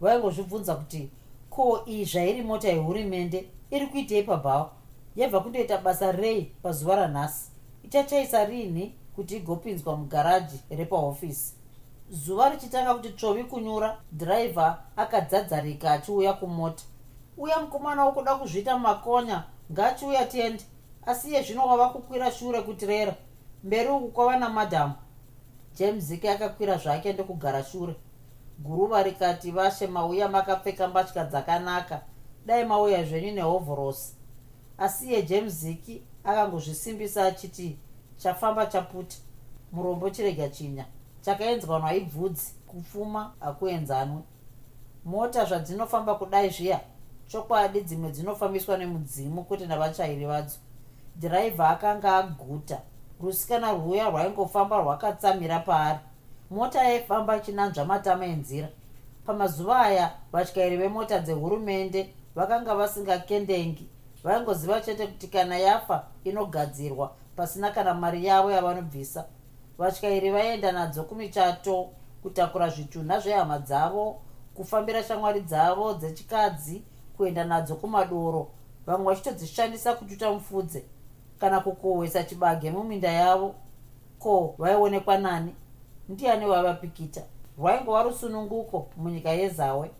Vaingozvibvunza 0.00 0.74
kuti 0.74 1.10
ko 1.50 1.82
iyi 1.86 2.04
zvairi 2.04 2.42
mota 2.42 2.68
yehurumende? 2.68 3.48
Iri 3.70 3.86
kuitei 3.86 4.22
pabhawa 4.22 4.70
yabva 5.16 5.40
kundoita 5.40 5.78
basa 5.78 6.12
rei 6.12 6.52
pazuva 6.62 6.96
ranhasi? 6.96 7.50
Ichachaisa 7.84 8.44
rini 8.44 8.94
kuti 9.16 9.36
igopinzwa 9.36 9.96
mugaraji 9.96 10.60
repahofisi 10.70 11.59
zuva 12.10 12.48
richitanga 12.48 12.94
kuti 12.94 13.10
tsvovi 13.10 13.44
kunyura 13.44 14.00
dhiraivha 14.12 14.82
akadzadzarika 14.96 15.90
achiuya 15.90 16.32
kumota. 16.32 16.84
Uya 17.36 17.60
mukomana 17.60 18.04
wokuda 18.04 18.34
kuzviita 18.34 18.78
makonya 18.78 19.44
ngaachiuya 19.72 20.26
tiende 20.26 20.64
asi 21.06 21.28
iye 21.30 21.42
zvino 21.42 21.66
wava 21.66 21.88
kukwira 21.88 22.32
shure 22.32 22.62
kutirera. 22.62 23.14
Mberi 23.64 23.88
uku 23.88 24.08
kwava 24.08 24.36
namadhamu. 24.36 24.94
James 25.78 26.04
zike 26.04 26.30
akakwira 26.30 26.76
zvake 26.76 27.12
ndokugara 27.12 27.64
shure. 27.64 27.94
Guruva 28.58 29.02
rikati 29.02 29.50
vashe 29.50 29.86
mauya 29.86 30.28
makapfeka 30.28 30.88
mbatya 30.88 31.24
dzakanaka. 31.24 32.02
Dai 32.46 32.64
mauya 32.64 33.04
zvenyu 33.04 33.32
nehovhorosi. 33.32 34.14
Asi 34.78 35.06
iye 35.06 35.22
james 35.22 35.52
ziki 35.52 36.02
akangozvisimbisa 36.24 37.24
achiti 37.24 37.78
chafamba 38.16 38.66
chaputa. 38.66 39.16
Murombo 39.72 40.10
chirega 40.10 40.48
chinya 40.48 40.86
chakaenzwanwa 41.20 41.94
ibvudzi 41.94 42.54
kupfuma 42.66 43.32
hakuenzanwe 43.40 44.22
mota 45.04 45.44
zvadzinofamba 45.44 46.14
kudai 46.14 46.50
zviya 46.50 46.80
chokwadi 47.28 47.80
dzimwe 47.80 48.10
dzinofambiswa 48.10 48.76
nemudzimu 48.78 49.44
kuti 49.44 49.66
navachairi 49.66 50.26
vadzo. 50.26 50.58
Dhiraivha 51.16 51.68
akanga 51.68 52.16
aguta. 52.16 52.78
Rusikana 53.22 53.72
rwuya 53.72 54.10
rwaingofamba 54.10 54.76
rwakatsamira 54.82 55.58
paari. 55.58 55.98
Mota 56.50 56.84
yaifamba 56.84 57.36
ichinanzva 57.36 57.84
matama 57.84 58.26
enzira. 58.26 58.68
Pamazuva 59.26 59.80
aya 59.80 60.12
vatyairi 60.32 60.76
vemota 60.76 61.18
dzehurumende 61.18 62.14
vakanga 62.34 62.74
vasingakendengi. 62.74 63.88
Vaingoziva 64.24 64.80
chete 64.80 65.06
kuti 65.06 65.28
kana 65.28 65.58
yafa 65.58 66.06
inogadzirwa 66.24 67.12
pasina 67.36 67.70
kana 67.70 67.94
mari 67.94 68.26
yavo 68.26 68.50
yavanobvisa 68.50 69.24
vatyairi 69.80 70.30
vaenda 70.30 70.72
nadzo 70.72 71.04
kumichato 71.04 71.90
kutakura 72.22 72.68
zvitunha 72.68 73.20
zvehama 73.20 73.58
dzavo 73.58 74.20
kufambira 74.54 75.02
shamwari 75.02 75.40
dzavo 75.40 75.94
dzechikadzi 75.94 76.82
kuenda 77.16 77.44
nadzo 77.44 77.76
kumadoro. 77.76 78.50
Vamwe 78.86 79.06
vachitodzishandisa 79.06 79.94
kututa 79.94 80.32
mufudze 80.32 80.84
kana 81.38 81.60
kukohwesa 81.60 82.24
chibage 82.24 82.70
muminda 82.70 83.10
yavo. 83.12 83.54
Ko 84.18 84.54
vaionekwa 84.58 85.18
nani? 85.18 85.54
Ndiani 86.08 86.46
vaivapikita 86.46 87.22
rwaingova 87.58 88.02
rusununguko 88.02 88.88
munyika 88.96 89.30
yezawe. 89.30 89.90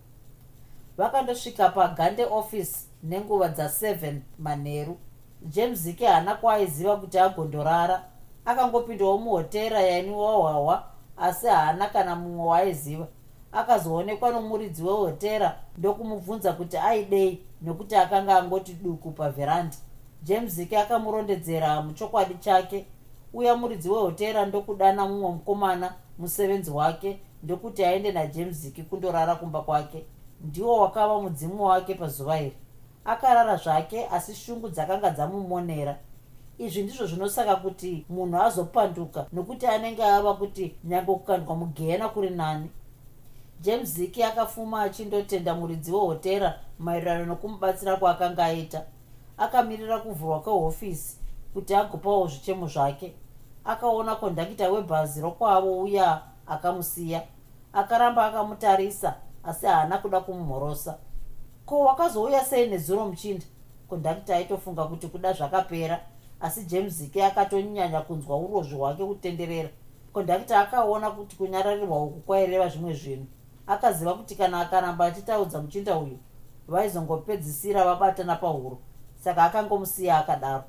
Vakandosvika 0.97 1.69
pagande 1.69 2.25
office 2.25 2.77
nenguva 3.03 3.49
dza7 3.49 4.15
manheru 4.39 4.99
james 5.43 5.79
zike 5.79 6.07
haana 6.07 6.35
kwaaiziva 6.35 6.97
kuti 6.97 7.19
agondorara 7.19 8.10
akangopindawo 8.45 9.19
muhotera 9.19 9.81
yainiwahwahwa 9.81 10.85
asi 11.17 11.47
haana 11.47 11.87
kana 11.89 12.17
mumwe 12.17 12.47
waaiziva. 12.47 13.07
Akazoonekwa 13.53 14.31
nomuridzi 14.31 14.83
wehotera 14.83 15.59
ndokumubvunza 15.79 16.53
kuti 16.53 16.77
aidei 16.77 17.45
nekuti 17.63 17.97
akanga 17.97 18.39
angoti 18.39 18.73
duku 18.73 19.11
pavherandi 19.11 19.77
james 20.23 20.53
zike 20.55 20.79
akamurondedzera 20.79 21.83
muchokwadi 21.83 22.35
chake. 22.35 22.87
Uya 23.35 23.57
muridzi 23.57 23.89
wehotera 23.91 24.47
ndokudana 24.47 25.07
mumwe 25.07 25.31
mukomana 25.31 25.95
musevenzi 26.19 26.71
wake 26.71 27.21
ndokuti 27.43 27.85
aende 27.85 28.13
najames 28.13 28.57
ziki 28.57 28.83
kundorara 28.83 29.35
kumba 29.35 29.61
kwake. 29.63 30.05
Ndiwo 30.41 30.79
wakava 30.79 31.21
mudzimu 31.23 31.65
wake 31.65 31.95
pazuva 31.95 32.41
iri. 32.41 32.57
Akarara 33.05 33.57
zvake 33.57 34.07
asi 34.07 34.35
shungu 34.35 34.69
dzakanga 34.69 35.11
dzamumonera 35.11 35.99
izvi 36.61 36.83
ndizvo 36.83 37.07
zvinosaka 37.07 37.57
kuti 37.57 38.05
munhu 38.09 38.37
azopanduka 38.43 39.27
nokuti 39.33 39.67
anenge 39.67 40.05
ava 40.05 40.35
kuti 40.35 40.75
nyange 40.85 41.13
kukandwa 41.13 41.57
mugehena 41.57 42.09
kuri 42.09 42.31
nani. 42.31 42.71
James 43.61 43.89
ziki 43.95 44.23
akafuma 44.23 44.83
achindotenda 44.83 45.55
muridzi 45.55 45.93
wehotera 45.93 46.59
maererano 46.79 47.25
nekumubatsira 47.27 47.97
kwaakanga 47.97 48.45
aita. 48.45 48.83
Akamirira 49.39 49.99
kuvhurwa 49.99 50.41
kwehofisi 50.41 51.17
kuti 51.55 51.75
agopawo 51.75 52.27
zvichemo 52.27 52.67
zvake. 52.67 53.15
Akaona 53.65 54.17
kondakita 54.17 54.71
webhazi 54.71 55.21
rokwavo 55.21 55.83
uya 55.83 56.23
akamusiya. 56.47 57.23
Akaramba 57.73 58.27
akamutarisa 58.27 59.15
asi 59.45 59.67
haana 59.67 59.99
kuda 59.99 60.21
kumumhorosa. 60.21 60.99
Ko 61.67 61.81
wakazouya 61.81 62.45
sei 62.45 62.69
nezuro 62.69 63.07
muchinda? 63.07 63.47
Kondakita 63.89 64.37
aitofunga 64.37 64.85
kuti 64.85 65.09
kuda 65.09 65.33
zvakapera 65.33 66.01
asi 66.41 66.65
james 66.65 66.93
zike 66.95 67.25
akatonyanya 67.25 68.01
kunzwa 68.01 68.37
urozvi 68.37 68.75
hwake 68.75 69.05
kutenderera. 69.05 69.69
Kondakita 70.13 70.61
akaona 70.61 71.11
kuti 71.11 71.37
kunyararirwa 71.37 72.03
uku 72.05 72.21
kwaireva 72.21 72.69
zvimwe 72.69 72.95
zvinhu. 72.95 73.27
Akaziva 73.67 74.15
kuti 74.15 74.35
kana 74.35 74.61
akaramba 74.61 75.05
achitaudza 75.07 75.63
muchinda 75.63 75.99
uyu 75.99 76.19
vaizongopedzisira 76.69 77.85
vabatana 77.85 78.37
pahuro. 78.37 78.79
Saka 79.19 79.45
akangomusiya 79.45 80.19
akadaro. 80.19 80.65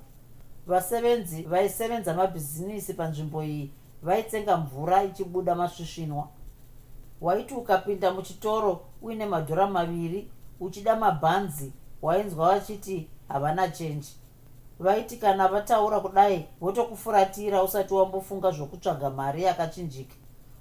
Vasevenzi 0.68 1.42
vaisevenza 1.44 2.14
mabhizinisi 2.14 2.94
panzvimbo 2.94 3.44
iyi 3.44 3.72
vaitsenga 4.04 4.58
mvura 4.58 5.04
ichibuda 5.04 5.56
masvisvinwa. 5.56 6.28
Waiti 7.22 7.54
ukapinda 7.54 8.12
muchitoro 8.14 8.82
uine 9.02 9.26
madhora 9.26 9.68
maviri 9.68 10.32
uchida 10.60 10.96
mabhanzi 10.96 11.74
wainzwa 12.02 12.48
vachiti 12.48 13.10
havana 13.28 13.70
chenji 13.70 14.16
vaiti 14.82 15.18
kana 15.18 15.48
vataura 15.48 16.00
kudai 16.00 16.48
votokufuratira 16.62 17.64
usati 17.64 17.94
wambofunga 17.94 18.52
zvokutsvaga 18.52 19.10
mari 19.10 19.44
yakachinjika. 19.44 20.16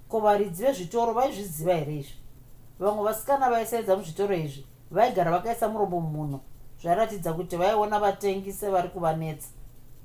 Ko 0.09 0.19
varidzi 0.19 0.63
vezvitoro 0.63 1.13
vaizviziva 1.13 1.73
here 1.73 1.95
izvi? 1.95 2.13
Vamwe 2.79 3.03
vasikana 3.03 3.49
vaisenza 3.49 3.95
muzvitoro 3.95 4.35
izvi 4.35 4.65
vaigara 4.91 5.31
vakaisa 5.31 5.69
muromo 5.69 5.99
mumunhu 5.99 6.39
zvairatidza 6.81 7.33
kuti 7.33 7.57
vaiona 7.57 7.99
vatengi 7.99 8.53
sevari 8.53 8.89
kuvanetsa. 8.89 9.49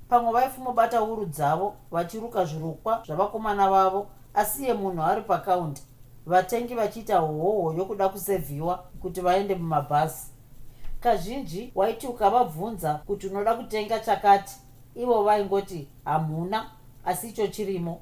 Pamwe 0.08 0.32
vaifumobata 0.32 1.02
uru 1.02 1.26
dzavo 1.26 1.74
vachiruka 1.90 2.44
zvirukwa 2.44 3.02
zvavakomana 3.06 3.70
vavo 3.70 4.06
asiye 4.34 4.74
munhu 4.74 5.02
ari 5.02 5.22
pakaundi 5.22 5.80
vatengi 6.26 6.74
vachiita 6.74 7.18
hoho 7.18 7.74
yokuda 7.78 8.08
kusevhiwa 8.08 8.84
kuti 9.00 9.20
vaende 9.20 9.54
mumabhazi 9.54 10.35
kazhinji 11.06 11.72
waiti 11.74 12.06
ukavabvunza 12.06 12.94
kuti 12.94 13.26
unoda 13.26 13.54
kutenga 13.54 14.00
chakati 14.00 14.56
ivo 14.94 15.22
vaingoti 15.22 15.88
hamuna 16.04 16.70
asi 17.04 17.28
icho 17.28 17.46
chirimo. 17.46 18.00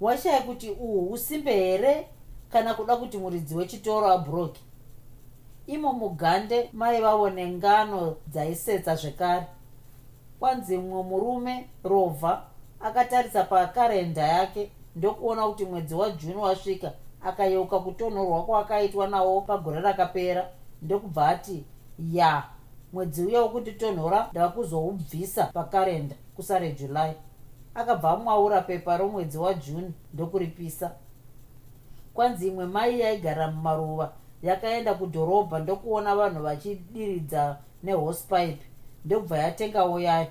Washaya 0.00 0.42
kuti 0.42 0.70
uhu 0.70 1.12
usimbe 1.12 1.52
here? 1.52 2.08
Kana 2.52 2.74
kuda 2.74 2.96
kuti 2.96 3.18
muridzi 3.18 3.54
wechitoro 3.56 4.06
abhuroki 4.12 4.62
imo 5.66 5.92
mugande 5.92 6.70
maivavo 6.72 7.30
nengano 7.30 8.16
dzaisetsa 8.26 8.96
zvekare. 8.96 9.46
Kwanzi 10.40 10.78
mumwe 10.78 11.02
murume 11.02 11.68
rovha 11.84 12.42
akatarisa 12.80 13.44
pakarenda 13.44 14.22
yake 14.22 14.70
ndokuona 14.96 15.46
kuti 15.48 15.64
mwedzi 15.64 15.94
wajuni 15.94 16.36
wasvika 16.36 16.92
akayeuka 17.22 17.78
kutonhorwa 17.78 18.44
kwaakaitwa 18.44 19.08
nawo 19.08 19.40
pagore 19.40 19.80
rakapera 19.80 20.48
ndokubva 20.82 21.28
ati 21.28 21.64
ya 21.98 22.42
mwedzi 22.92 23.24
uya 23.24 23.40
wokutitonhora 23.42 24.28
ndava 24.32 24.48
kuzoubvisa 24.52 25.46
pakarenda 25.46 26.16
kusare 26.36 26.72
julai 26.72 27.12
akabva 27.74 28.10
amwaura 28.10 28.60
pepa 28.60 28.96
romwedzi 28.96 29.38
wajuni 29.38 29.94
ndokuripisa. 30.14 30.90
Kwanzi 32.14 32.48
imwe 32.48 32.66
mai 32.66 33.00
yaigara 33.00 33.50
mumaruva 33.50 34.12
yakaenda 34.42 34.94
kudhorobha 34.94 35.58
ndokuona 35.58 36.16
vanhu 36.16 36.42
vachidiridza 36.42 37.58
nehosipipe 37.82 38.58
ndokubva 39.04 39.38
yatengawo 39.38 40.00
yayo 40.00 40.26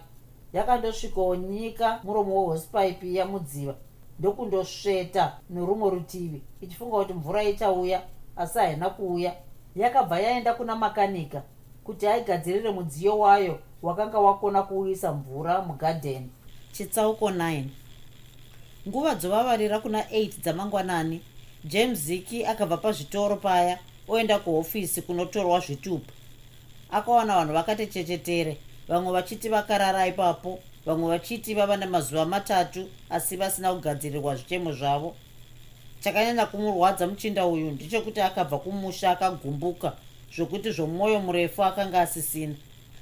yakandosvikawo 0.54 1.36
nyika 1.36 2.00
muromo 2.04 2.40
wehosipipe 2.40 3.14
yamudziva 3.14 3.76
ndokundosveta 4.20 5.40
nerumwe 5.50 5.90
rutivi 5.90 6.42
ichifunga 6.62 6.98
kuti 6.98 7.14
mvura 7.14 7.44
ichauya 7.44 8.02
asi 8.36 8.60
haina 8.60 8.90
kuuya. 8.90 9.34
Yakabva 9.76 10.20
yaenda 10.20 10.54
kuna 10.54 10.76
makanika 10.76 11.42
kuti 11.84 12.08
aigadzirire 12.08 12.72
mudziyo 12.72 13.20
wayo 13.20 13.60
wakanga 13.82 14.20
wakona 14.20 14.64
kuuyisa 14.64 15.14
mvura 15.14 15.62
mugadheni. 15.62 16.30
Chitsauko 16.72 17.30
9 17.30 17.64
nguva 18.88 19.16
dzovavarira 19.16 19.80
kuna 19.80 20.02
8 20.02 20.32
dzamangwanani 20.42 21.22
james 21.64 22.00
ziki 22.00 22.46
akabva 22.46 22.78
pazvitoro 22.78 23.36
paya 23.36 23.80
oenda 24.08 24.40
kuhofisi 24.40 25.02
kunotorwa 25.02 25.60
zvitupu 25.60 26.12
akawana 26.92 27.36
vanhu 27.36 27.54
vakati 27.54 27.88
chechetere 27.88 28.58
vamwe 28.88 29.12
vachiti 29.12 29.50
vakarara 29.50 30.08
ipapo 30.08 30.60
vamwe 30.86 31.10
vachiti 31.10 31.54
vava 31.54 31.78
nemazuva 31.78 32.26
matatu 32.26 32.90
asi 33.10 33.38
vasina 33.38 33.74
kugadzirirwa 33.74 34.36
zvichemo 34.36 34.72
zvavo. 34.72 35.16
Chakanyanya 36.00 36.46
kumurwadza 36.46 37.08
muchinda 37.08 37.46
uyu 37.46 37.72
ndechekuti 37.72 38.22
akabva 38.22 38.58
kumusha 38.58 39.12
akagumbuka 39.12 39.94
zvokuti 40.36 40.72
zvomwoyo 40.72 41.20
murefu 41.20 41.64
akanga 41.64 42.02
asisina. 42.02 42.56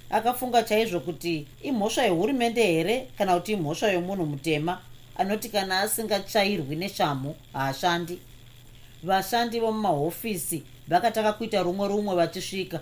Akafunga 0.10 0.64
chaizvo 0.64 1.00
kuti 1.00 1.48
imhosva 1.64 2.04
yehurumende 2.04 2.64
here 2.64 3.08
kana 3.18 3.36
kuti 3.36 3.52
imhosva 3.52 3.92
yomunhu 3.92 4.26
mutema 4.26 4.82
anoti 5.18 5.50
kana 5.50 5.80
asingatsvairwi 5.80 6.76
neshamhu 6.76 7.36
haashandi. 7.54 8.20
Vashandi 9.04 9.60
vomumahofisi 9.60 10.64
vakataka 10.88 11.34
kuita 11.34 11.64
rumwe 11.64 11.88
rumwe 11.88 12.16
vachisvika. 12.16 12.80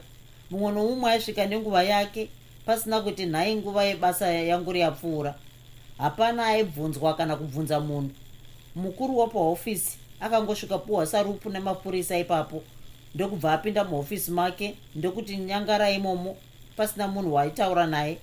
Mumwe 0.52 0.72
nomumwe 0.72 1.12
aisvika 1.12 1.46
nenguva 1.46 1.84
yake 1.84 2.30
pasina 2.66 3.02
kuti 3.02 3.26
nhai 3.26 3.56
nguva 3.56 3.84
yebasa 3.84 4.32
yangu 4.32 4.72
riyapfuura 4.72 5.36
hapana 5.98 6.46
aibvunzwa 6.46 7.14
kana 7.14 7.36
kubvunza 7.36 7.80
munhu. 7.80 8.12
Mukuru 8.76 9.18
wapahofisi 9.18 9.98
akangosvika 10.20 10.78
puhwa 10.78 11.06
sarupu 11.06 11.50
nemapurisa 11.50 12.18
ipapo 12.18 12.64
ndokubva 13.16 13.54
apinda 13.54 13.84
muhofisi 13.84 14.32
make 14.32 14.76
ndokuti 14.96 15.38
nyangara 15.38 15.92
imomo 15.92 16.38
pasina 16.78 17.08
munhu 17.08 17.34
waitaura 17.34 17.88
naye. 17.88 18.18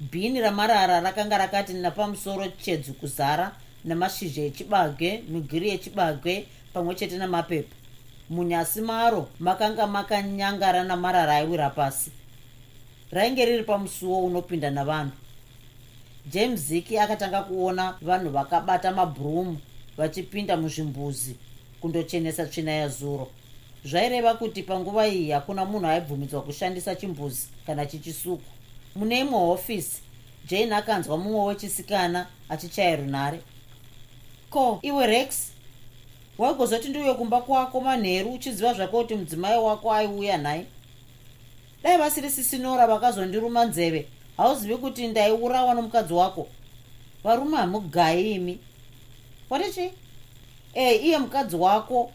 Bhini 0.00 0.40
ramarara 0.40 1.00
rakanga 1.00 1.38
rakati 1.38 1.72
napamusoro 1.72 2.48
chedzu 2.48 2.92
kuzara 2.94 3.52
nemashizha 3.84 4.42
echibage 4.42 5.22
migiri 5.28 5.68
yechibage 5.68 6.46
pamwe 6.72 6.94
chete 6.94 7.18
nemapepa 7.18 7.74
munyasi 8.30 8.80
maro 8.80 9.28
makanga 9.40 9.86
makanyangara 9.86 10.84
namarara 10.84 11.34
aiwira 11.36 11.70
pasi. 11.70 12.10
Rainge 13.10 13.44
riri 13.44 13.62
pamusuwo 13.62 14.24
unopinda 14.26 14.70
navanhu. 14.70 15.12
James 16.26 16.60
ziki 16.60 16.98
akatanga 16.98 17.42
kuona 17.42 17.94
vanhu 18.02 18.30
vakabata 18.30 18.92
mabhurumu 18.92 19.58
vachipinda 19.96 20.56
muzvimbuzi 20.56 21.36
kundochenesa 21.80 22.46
tsvina 22.46 22.72
yazuro 22.72 23.30
zvaireva 23.84 24.34
kuti 24.34 24.62
panguva 24.62 25.08
iyi 25.08 25.30
hakuna 25.30 25.64
munhu 25.64 25.86
aibvumidzwa 25.86 26.42
kushandisa 26.42 26.94
chimbuzi 26.94 27.48
kana 27.66 27.86
chichisukwa 27.86 28.52
mune 28.96 29.20
imwe 29.20 29.38
hofisi 29.38 30.02
jane 30.48 30.74
akanzwa 30.74 31.18
mumwe 31.18 31.44
wechisikana 31.46 32.26
achichaya 32.48 32.96
runhare 32.96 33.40
ko 34.54 34.78
iwe 34.82 35.06
rex? 35.06 35.50
Waigozoti 36.38 36.88
ndiuye 36.88 37.14
kumba 37.14 37.40
kwako 37.40 37.80
manheru 37.80 38.32
uchiziva 38.32 38.74
zvake 38.74 38.92
kuti 38.92 39.14
mudzimai 39.14 39.58
wako 39.58 39.92
aiuya 39.92 40.38
nhai? 40.38 40.66
Dai 41.82 41.98
vasiri 41.98 42.30
sisinora 42.30 42.86
vakazondiruma 42.86 43.64
nzeve 43.64 44.08
hauzivi 44.36 44.76
kuti 44.76 45.06
ndaiurawa 45.06 45.74
nomukadzi 45.74 46.12
wako? 46.12 46.46
Varume 47.24 47.56
hamugai 47.56 48.32
imi 48.32 48.58
watichi 49.50 49.90
e 50.74 50.94
iye 50.96 51.18
mukadzi 51.18 51.56
wako 51.56 52.12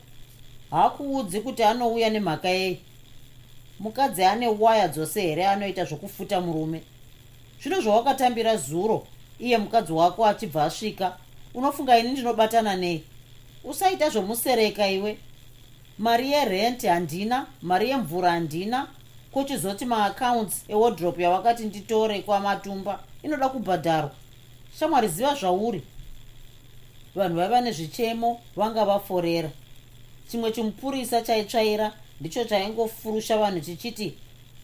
haakuudzi 0.71 1.41
kuti 1.41 1.63
anouya 1.63 2.09
nemhaka 2.09 2.49
yei 2.49 2.79
mukadzi 3.79 4.23
ane 4.23 4.47
waya 4.47 4.87
dzose 4.87 5.21
here 5.21 5.47
anoita 5.47 5.85
zvokufuta 5.85 6.41
murume? 6.41 6.81
Zvino 7.61 7.81
zvawakatambira 7.81 8.57
zuro 8.57 9.07
iye 9.39 9.57
mukadzi 9.57 9.93
wako 9.93 10.25
achibva 10.25 10.63
asvika 10.63 11.17
unofunga 11.53 11.99
ini 11.99 12.09
ndinobatana 12.11 12.75
nei 12.75 13.03
usaita 13.63 14.09
zvomusereka 14.09 14.87
iwe. 14.89 15.17
Mari 15.97 16.31
yerenti 16.31 16.87
handina 16.87 17.47
mari 17.61 17.89
yemvura 17.89 18.31
handina 18.31 18.87
kuchizoti 19.31 19.85
maaccounts 19.85 20.63
ewodrop 20.67 21.19
yawakati 21.19 21.63
nditore 21.63 22.21
kwamatumba 22.21 22.99
inoda 23.23 23.49
kubhadharwa. 23.49 24.11
Shamwari 24.79 25.07
ziva 25.07 25.35
zvauri. 25.35 25.83
Vanhu 27.15 27.35
vaiva 27.35 27.61
nezvichemo 27.61 28.41
vanga 28.55 28.85
vaforera 28.85 29.49
chimwe 30.31 30.51
chimupurisa 30.51 31.21
chaitsvaira 31.21 31.93
ndicho 32.21 32.43
chaingofurusha 32.43 33.37
vanhu 33.37 33.59
chichiti 33.59 34.13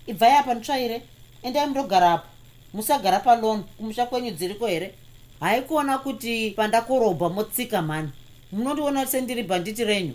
ibvai 0.08 0.32
apa 0.32 0.54
nditsvaire 0.54 1.02
endai 1.44 1.66
mundogarapo 1.66 2.28
musagara 2.74 3.20
palon 3.20 3.64
kumusha 3.64 4.06
kwenyu 4.06 4.32
dziriko 4.32 4.68
here? 4.68 4.94
Haikuona 5.40 5.98
kuti 5.98 6.52
pandakorobha 6.52 7.30
motsika 7.30 7.82
mani 7.82 8.10
munondiona 8.52 9.06
sendiri 9.06 9.44
bhanditi 9.44 9.84
renyu. 9.84 10.14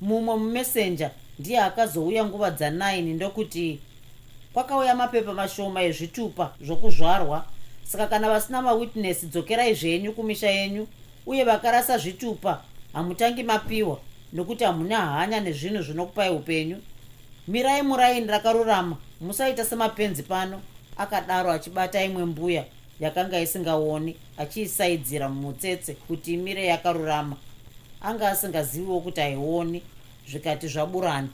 Mumwe 0.00 0.36
mumessenja 0.36 1.10
ndiye 1.38 1.60
akazouya 1.60 2.24
nguva 2.24 2.50
dza9 2.50 3.14
ndokuti 3.14 3.78
kwakauya 4.52 4.94
mapepa 4.94 5.32
mashoma 5.32 5.82
ezvitupa 5.82 6.54
zvokuzvarwa. 6.60 7.44
Saka 7.84 8.06
kana 8.06 8.28
vasina 8.28 8.62
mawitness 8.62 9.24
dzokerai 9.26 9.74
zvenyu 9.74 10.12
kumisha 10.12 10.50
yenyu 10.50 10.86
uye 11.26 11.44
vakarasa 11.44 11.98
zvitupa. 11.98 12.62
Hamutangi 12.92 13.42
mapiwa 13.42 13.98
nokuti 14.34 14.64
hamuna 14.64 15.00
hanya 15.00 15.40
nezvinhu 15.40 15.82
zvinokupai 15.82 16.30
upenyu. 16.30 16.76
Mirai 17.48 17.82
muraini 17.82 18.26
rakarurama. 18.26 18.96
Musaita 19.20 19.64
semapenzi 19.64 20.22
pano. 20.22 20.60
Akadaro 20.96 21.52
achibata 21.52 22.04
imwe 22.04 22.24
mbuya 22.24 22.64
yakanga 23.00 23.40
isingaoni 23.40 24.16
achiisaidzira 24.38 25.28
mumutsetse 25.28 25.94
kuti 25.94 26.34
imire 26.34 26.66
yakarurama. 26.66 27.36
Anga 28.00 28.28
asingaziviwo 28.28 29.00
kuti 29.00 29.20
haioni 29.20 29.82
zvikati 30.30 30.68
zvaburani 30.68 31.28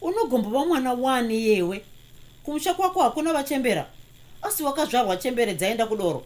unogombova 0.00 0.66
mwana 0.66 0.92
wani 0.92 1.46
yewe 1.46 1.82
kumusha 2.44 2.74
kwako 2.74 3.02
hakuna 3.02 3.32
vachembera. 3.32 3.86
Asi 4.42 4.62
wakazvarwa 4.62 5.16
chembere 5.16 5.54
dzaenda 5.54 5.86
kudoro. 5.86 6.24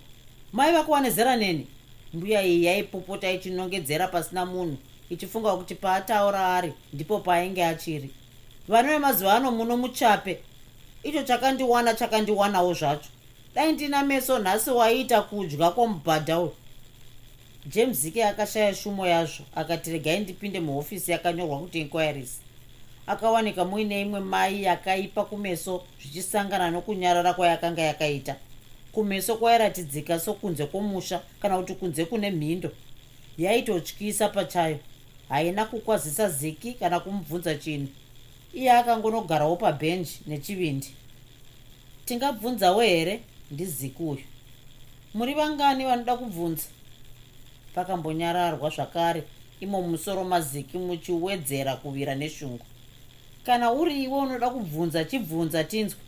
Mai 0.53 0.73
vako 0.73 0.93
wane 0.93 1.11
zera 1.11 1.37
neni? 1.37 1.67
Mbuya 2.15 2.43
iyi 2.43 2.65
yaipopota 2.65 3.33
ichinongedzera 3.33 4.09
pasina 4.09 4.47
munhu 4.47 4.77
ichifunga 5.13 5.57
kuti 5.57 5.75
paataura 5.75 6.57
ari 6.57 6.73
ndipo 6.93 7.19
paainge 7.19 7.65
achiri. 7.65 8.11
Vana 8.69 8.89
vemazuva 8.89 9.35
ano 9.35 9.51
muno 9.53 9.77
muchape. 9.77 10.39
Icho 11.03 11.23
chakandiwana 11.23 11.95
chakandiwanawo 11.95 12.75
zvacho. 12.75 13.09
Dai 13.55 13.73
ndina 13.73 14.03
meso 14.03 14.39
nhasi 14.39 14.71
waiita 14.71 15.23
kudya 15.23 15.71
kwamubhadha 15.71 16.41
uyu. 16.41 16.53
James 17.67 17.99
zike 17.99 18.25
akashaya 18.25 18.75
shumo 18.75 19.07
yazvo 19.07 19.45
akati 19.55 19.93
regai 19.93 20.21
ndipinde 20.21 20.61
muhofisi 20.61 21.13
yakanyorwa 21.13 21.59
kuti 21.59 21.81
inquiries. 21.81 22.41
Akawanika 23.07 23.65
muine 23.65 24.01
imwe 24.01 24.21
mai 24.21 24.63
yakaipa 24.63 25.25
kumeso 25.25 25.83
zvichisangana 26.01 26.71
nokunyarara 26.71 27.35
kwayakanga 27.35 27.83
yakaita. 27.83 28.37
Kumeso 28.93 29.37
kwairatidzika 29.37 30.21
sokunze 30.21 30.67
kwomusha 30.67 31.21
kana 31.43 31.59
kuti 31.59 31.75
kunze 31.75 32.05
kune 32.05 32.31
mhindo. 32.31 32.71
Yaitotyisa 33.39 34.29
pachayo 34.29 34.79
haina 35.29 35.65
kukwazisa 35.65 36.29
ziki 36.29 36.73
kana 36.73 37.01
kumubvunza 37.01 37.55
chinhu. 37.55 37.89
Iye 38.55 38.73
akangonogarawo 38.73 39.57
pabhenji 39.57 40.21
nechivindi. 40.27 40.95
Tingabvunzawo 42.05 42.81
here? 42.81 43.21
Ndiziki 43.51 44.03
uyu. 44.03 44.25
Muri 45.15 45.35
vangani 45.35 45.85
vanoda 45.85 46.17
kubvunza? 46.17 46.67
Pakambonyararwa 47.75 48.71
zvakare 48.71 49.23
imo 49.61 49.83
musoro 49.83 50.25
maziki 50.25 50.79
muchiwedzera 50.79 51.77
kuvira 51.77 52.15
neshungu. 52.15 52.65
Kana 53.47 53.73
uri 53.73 54.05
iwe 54.05 54.19
unoda 54.19 54.51
kubvunza 54.51 55.05
chibvunza 55.05 55.65
tinzwa 55.65 55.99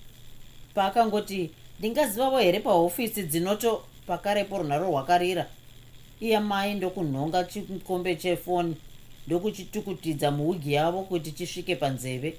paakangoti 0.74 1.50
ndingazivavo 1.78 2.38
here 2.38 2.60
pahofisi 2.60 3.22
dzinoto 3.22 3.84
pakarepo 4.06 4.58
runharo 4.58 4.86
rwakarira? 4.86 5.46
Iye 6.20 6.38
mai 6.40 6.74
ndokunhonga 6.74 7.44
chikombe 7.44 8.16
chefoni 8.16 8.76
ndokuchitukutidza 9.26 10.30
muwigi 10.30 10.72
yavo 10.72 11.02
kuti 11.02 11.32
chisvike 11.32 11.76
panzeve. 11.76 12.36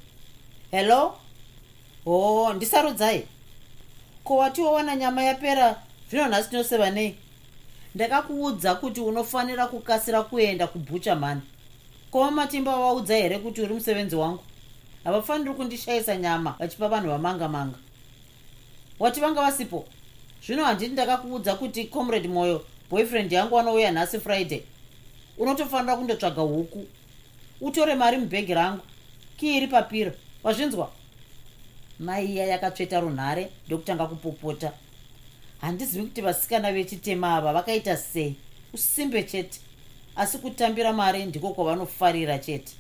Hello? 0.72 1.18
Hoo 2.06 2.54
ndisarudzai. 2.54 3.24
Ko 4.24 4.38
watiwawana 4.38 4.96
nyama 4.96 5.24
yapera? 5.24 5.82
Zvino 6.10 6.28
nhasi 6.28 6.50
tinoseva 6.50 6.90
nei? 6.90 7.16
Ndakakuudza 7.96 8.76
kuti 8.76 9.02
unofanira 9.02 9.68
kukasira 9.68 10.24
kuenda 10.24 10.68
kubhucha 10.68 11.16
mani. 11.16 11.42
Kova 12.12 12.32
matimba 12.32 12.76
waudza 12.76 13.16
here 13.16 13.40
kuti 13.40 13.62
uri 13.62 13.74
musevenzi 13.74 14.16
wangu? 14.16 14.44
Havafaniri 15.04 15.54
kundishayisa 15.54 16.18
nyama 16.18 16.56
vachipa 16.60 16.88
vanhu 16.88 17.10
vamanga 17.10 17.50
manga 17.50 17.78
wati 19.00 19.20
vanga 19.20 19.42
vasipo? 19.42 19.86
Zvino 20.46 20.66
handiti 20.66 20.92
ndakakuudza 20.92 21.56
kuti 21.56 21.86
comrade 21.86 22.28
mwoyo 22.28 22.66
boyfriend 22.90 23.32
yangu 23.32 23.60
anouya 23.60 23.92
nhasi 23.92 24.20
friday 24.20 24.64
unotofanira 25.38 25.96
kundotsvaga 25.96 26.42
huku. 26.42 26.86
Utore 27.62 27.96
mari 27.96 28.18
mubhegi 28.18 28.54
rangu. 28.54 28.82
Kiiri 29.38 29.68
papiro? 29.68 30.12
Wazvinzwa? 30.44 30.92
Mai 32.00 32.26
iya 32.26 32.46
yakatsveta 32.46 33.00
runhare 33.00 33.50
ndokutanga 33.68 34.06
kupopota. 34.08 34.72
Handizivi 35.62 36.06
kuti 36.06 36.22
vasikana 36.22 36.72
vechitema 36.72 37.36
ava 37.36 37.54
vakaita 37.54 37.98
sei. 37.98 38.36
Usimbe 38.74 39.24
chete. 39.24 39.60
Asi 40.16 40.38
kutambira 40.38 40.94
mari 40.94 41.26
ndiko 41.26 41.50
kwavanofarira 41.50 42.40
chete. 42.40 42.74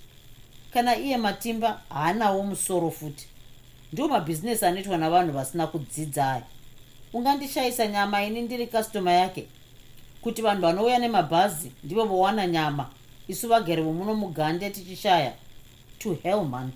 Kana 0.73 0.95
iye 0.97 1.17
matimba 1.17 1.81
haanawo 1.89 2.43
musoro 2.43 2.91
futi. 2.91 3.27
Ndiwo 3.93 4.07
mabhizinesi 4.07 4.65
anoitwa 4.65 4.97
navanhu 4.97 5.31
vasina 5.31 5.67
kudzidza 5.67 6.31
aya 6.31 6.43
ungandishayisa 7.13 7.87
nyama 7.87 8.23
ini 8.23 8.41
ndiri 8.41 8.67
kastoma 8.67 9.11
yake 9.11 9.45
kuti 10.25 10.41
vanhu 10.41 10.61
vanouya 10.61 10.99
nemabhazi 10.99 11.71
ndivo 11.83 12.05
vowana 12.05 12.47
nyama. 12.47 12.89
Isu 13.27 13.47
vagere 13.47 13.81
vomuno 13.81 14.15
mugande 14.15 14.69
tichishaya. 14.69 15.33
To 15.99 16.17
hell 16.23 16.43
man. 16.43 16.71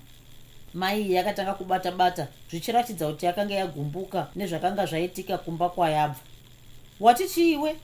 Mai 0.74 1.14
yakatanga 1.14 1.54
kubata 1.54 1.92
bata 1.92 2.28
zvichiratidza 2.50 3.08
kuti 3.08 3.26
yakanga 3.26 3.54
yagumbuka 3.54 4.28
nezvakanga 4.36 4.86
zvaitika 4.86 5.38
kumba 5.38 5.70
kwayabva. 5.70 6.20
Wati 7.00 7.30
chiiwe? 7.30 7.76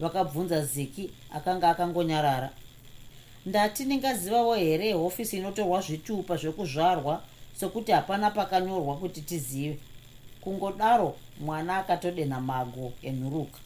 Vakabvunza 0.00 0.64
ziki 0.64 1.10
akanga 1.34 1.70
akangonyarara. 1.70 2.50
Ndati 3.46 3.84
ndingazivawo 3.84 4.54
here 4.54 4.92
hofisi 4.92 5.36
inotorwa 5.36 5.80
zvitupa 5.80 6.36
zvekuzvarwa 6.36 7.22
sokuti 7.60 7.92
hapana 7.92 8.30
pakanyorwa 8.30 8.96
kuti 8.96 9.20
tizive? 9.20 9.78
Kungodaro 10.40 11.16
mwana 11.40 11.76
akatodenha 11.76 12.40
mago 12.40 12.92
enhuruka 13.02 13.58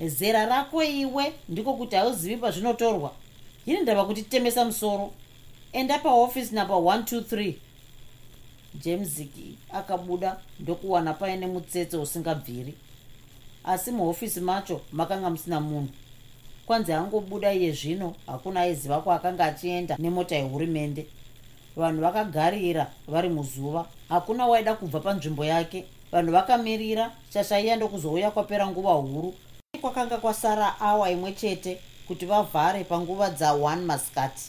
zera 0.00 0.46
rako 0.46 0.82
iwe 0.82 1.32
ndiko 1.48 1.74
kuti 1.74 1.96
hauzivi 1.96 2.36
pazvinotorwa. 2.36 3.12
Yini 3.66 3.80
ndava 3.80 4.04
kutitemesa 4.04 4.64
musoro. 4.64 5.12
Enda 5.72 5.98
pahofisi 5.98 6.54
number 6.54 6.76
123 6.76 7.54
jamesiki 8.74 9.58
akabuda 9.72 10.36
ndokuwana 10.60 11.14
paine 11.14 11.46
mutsetse 11.46 11.96
usingabviri. 11.96 12.74
Asi 13.64 13.90
muhofisi 13.90 14.40
macho 14.40 14.80
makanga 14.92 15.30
musina 15.30 15.60
munhu. 15.60 15.88
Kwanzi 16.66 16.92
angobuda 16.92 17.52
iye 17.52 17.72
zvino 17.72 18.14
hakuna 18.26 18.60
aiziva 18.60 19.00
kwaakanga 19.00 19.44
achienda 19.44 19.96
nemota 19.98 20.36
yehurumende. 20.36 21.06
Vanhu 21.76 22.00
vakagarira 22.00 22.90
vari 23.08 23.28
muzuva. 23.28 23.86
Hakuna 24.08 24.46
waida 24.46 24.74
kubva 24.74 25.00
panzvimbo 25.00 25.44
yake. 25.44 25.84
Vanhu 26.12 26.32
vakamirira 26.32 27.10
shashaiya 27.32 27.76
ndokuzouya 27.76 28.30
kwapera 28.30 28.66
nguva 28.66 28.92
huru 28.92 29.34
kwakanga 29.82 30.16
kwasara 30.16 30.80
awa 30.80 31.10
imwe 31.10 31.32
chete 31.32 31.78
kuti 32.06 32.26
vavhare 32.26 32.84
panguva 32.84 33.28
dza1 33.28 33.76
masikati. 33.76 34.42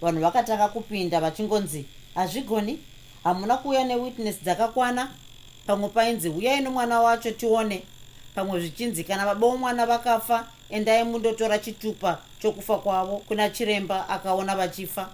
Vanhu 0.00 0.20
vakatanga 0.20 0.68
kupinda 0.68 1.20
vachingonzi 1.20 1.84
hazvigoni? 2.14 2.78
Hamuna 3.24 3.56
kuuya 3.56 3.84
newitness 3.84 4.42
dzakakwana? 4.42 5.10
Pamwe 5.66 5.88
painzi 5.88 6.28
uyai 6.28 6.60
nomwana 6.60 7.00
wacho 7.00 7.30
tione. 7.30 7.82
Pamwe 8.34 8.60
zvichinzi 8.60 9.04
kana 9.04 9.24
baba 9.26 9.46
vomwana 9.48 9.86
vakafa 9.86 10.46
endai 10.70 11.04
mundotora 11.04 11.58
chitupa 11.58 12.18
chokufa 12.42 12.78
kwavo 12.78 13.16
kuna 13.28 13.50
chiremba 13.50 14.08
akaona 14.08 14.56
vachifa. 14.56 15.08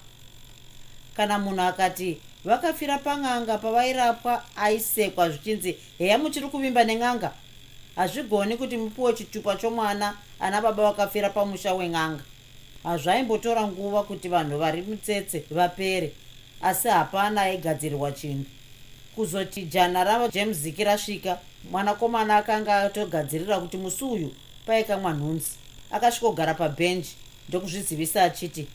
Kana 1.17 1.39
munhu 1.39 1.63
akati 1.63 2.21
vakafira 2.45 2.99
pang'anga 2.99 3.59
pavairapwa 3.59 4.43
aisekwa 4.57 5.31
zvichinzi 5.31 5.77
heya 5.99 6.19
muchiri 6.19 6.49
kuvimba 6.49 6.85
nen'anga 6.85 7.33
hazvigoni 7.97 8.57
kuti 8.57 8.77
mupiwe 8.77 9.13
chitupa 9.13 9.57
chomwana 9.57 10.17
ana 10.41 10.61
baba 10.61 10.83
vakafira 10.83 11.31
pamusha 11.31 11.75
weng'anga 11.75 12.25
hazvaimbotora 12.83 13.67
nguva 13.67 14.03
kuti 14.03 14.29
vanhu 14.29 14.59
vari 14.59 14.83
mutsetse 14.83 15.45
vapere 15.51 16.13
asi 16.63 16.89
hapana 16.89 17.41
aigadzirirwa 17.43 18.13
chinhu. 18.13 18.45
Kuzoti 19.15 19.63
jana 19.63 20.05
ramajemziki 20.05 20.85
rasvika 20.85 21.39
mwanakomana 21.71 22.37
akanga 22.37 22.77
atogadzirira 22.77 23.61
kuti 23.61 23.77
musi 23.77 24.05
uyu 24.05 24.35
paikamwa 24.67 25.13
nhunzi 25.13 25.51
akasvikogara 25.91 26.55
pabhenji 26.55 27.17
ndokuzvizivisa 27.49 28.23
achiti 28.23 28.67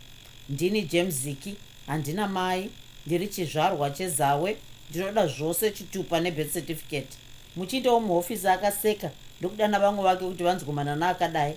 ndini 0.50 0.82
jemziki 0.82 1.56
handina 1.88 2.28
mai 2.28 2.70
ndiri 3.06 3.28
chizvarwa 3.28 3.90
chezawe 3.90 4.58
ndinoda 4.90 5.28
zvose 5.28 5.72
chitupa 5.72 6.20
nebeth 6.20 6.54
certificate 6.54 7.18
muchiindawo 7.60 8.00
muhofisi 8.00 8.48
akaseka 8.48 9.12
ndokudana 9.40 9.80
vamwe 9.80 10.04
vake 10.04 10.26
kuti 10.26 10.44
vanzwomana 10.44 10.96
naakadai. 10.96 11.56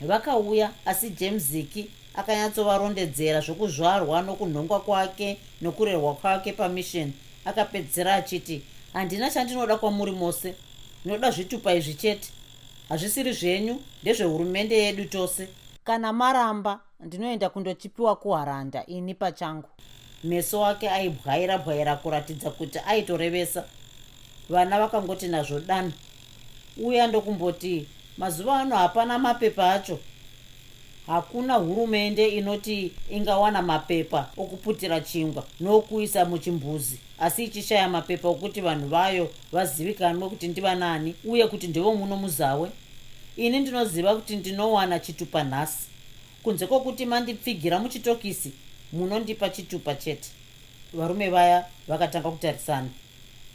Vakauya 0.00 0.70
asi 0.86 1.10
jemziki 1.10 1.90
akanyatsovarondedzera 2.14 3.40
zvokuzvarwa 3.40 4.22
nokunhongwa 4.22 4.80
kwake 4.80 5.38
nokurerwa 5.60 6.14
kwake 6.14 6.52
pamishoni 6.52 7.12
akapedzisira 7.44 8.14
achiti 8.14 8.62
handina 8.92 9.30
chandinoda 9.30 9.76
kwamuri 9.76 10.12
mose. 10.12 10.54
Ndinoda 11.04 11.30
zvitupa 11.30 11.74
izvi 11.74 11.94
chete. 11.94 12.28
Hazvisiri 12.88 13.32
zvenyu 13.32 13.80
ndezvehurumende 14.02 14.78
yedu 14.78 15.04
tose. 15.04 15.48
Kana 15.84 16.12
maramba 16.12 16.80
ndinoenda 17.00 17.48
kundochipiwa 17.50 18.16
kuharanda 18.16 18.86
ini 18.86 19.14
pachangu. 19.14 19.68
Meso 20.24 20.66
ake 20.66 20.90
aibwaira 20.90 21.58
bwaira 21.58 21.96
kuratidza 21.96 22.50
kuti 22.50 22.78
aitorevesa 22.86 23.64
vana 24.50 24.78
vakangoti 24.80 25.28
nazvo 25.28 25.60
dano 25.60 25.92
uya 26.76 27.06
ndokumboti 27.06 27.86
mazuva 28.18 28.60
ano 28.60 28.76
hapana 28.76 29.18
mapepa 29.18 29.72
acho. 29.72 29.98
Hakuna 31.06 31.54
hurumende 31.54 32.28
inoti 32.28 32.92
ingawana 33.10 33.62
mapepa 33.62 34.30
okuputira 34.36 35.00
chingwa 35.00 35.46
nokuisa 35.60 36.24
muchimbuzi. 36.24 36.98
Asi 37.18 37.44
ichishaya 37.44 37.88
mapepa 37.88 38.28
okuti 38.28 38.60
vanhu 38.60 38.88
vayo 38.88 39.30
vazivikanwe 39.52 40.28
kuti 40.28 40.48
ndivanani 40.48 41.14
uye 41.24 41.46
kuti 41.46 41.66
ndevo 41.68 41.94
muno 41.94 42.16
muzawe. 42.16 42.70
Ini 43.36 43.60
ndinoziva 43.60 44.14
kuti 44.14 44.36
ndinowana 44.36 44.98
chitupa 44.98 45.44
nhasi. 45.44 45.86
Kunze 46.42 46.66
kwokuti 46.66 47.06
mandipfigira 47.06 47.78
muchitokisi 47.78 48.52
munondipa 48.92 49.50
chitupa 49.50 49.94
chete. 49.94 50.30
Varume 50.92 51.30
vaya 51.30 51.66
vakatanga 51.88 52.30
kutarisana 52.30 52.88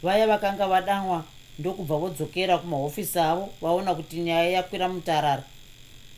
vaya 0.02 0.26
vakanga 0.26 0.66
vadanwa 0.68 1.24
ndokubva 1.58 1.96
vodzokera 1.96 2.58
kumahofisi 2.58 3.18
avo 3.18 3.48
vaona 3.60 3.94
kuti 3.94 4.16
nyaya 4.16 4.50
yakwira 4.50 4.88
mutarara. 4.88 5.42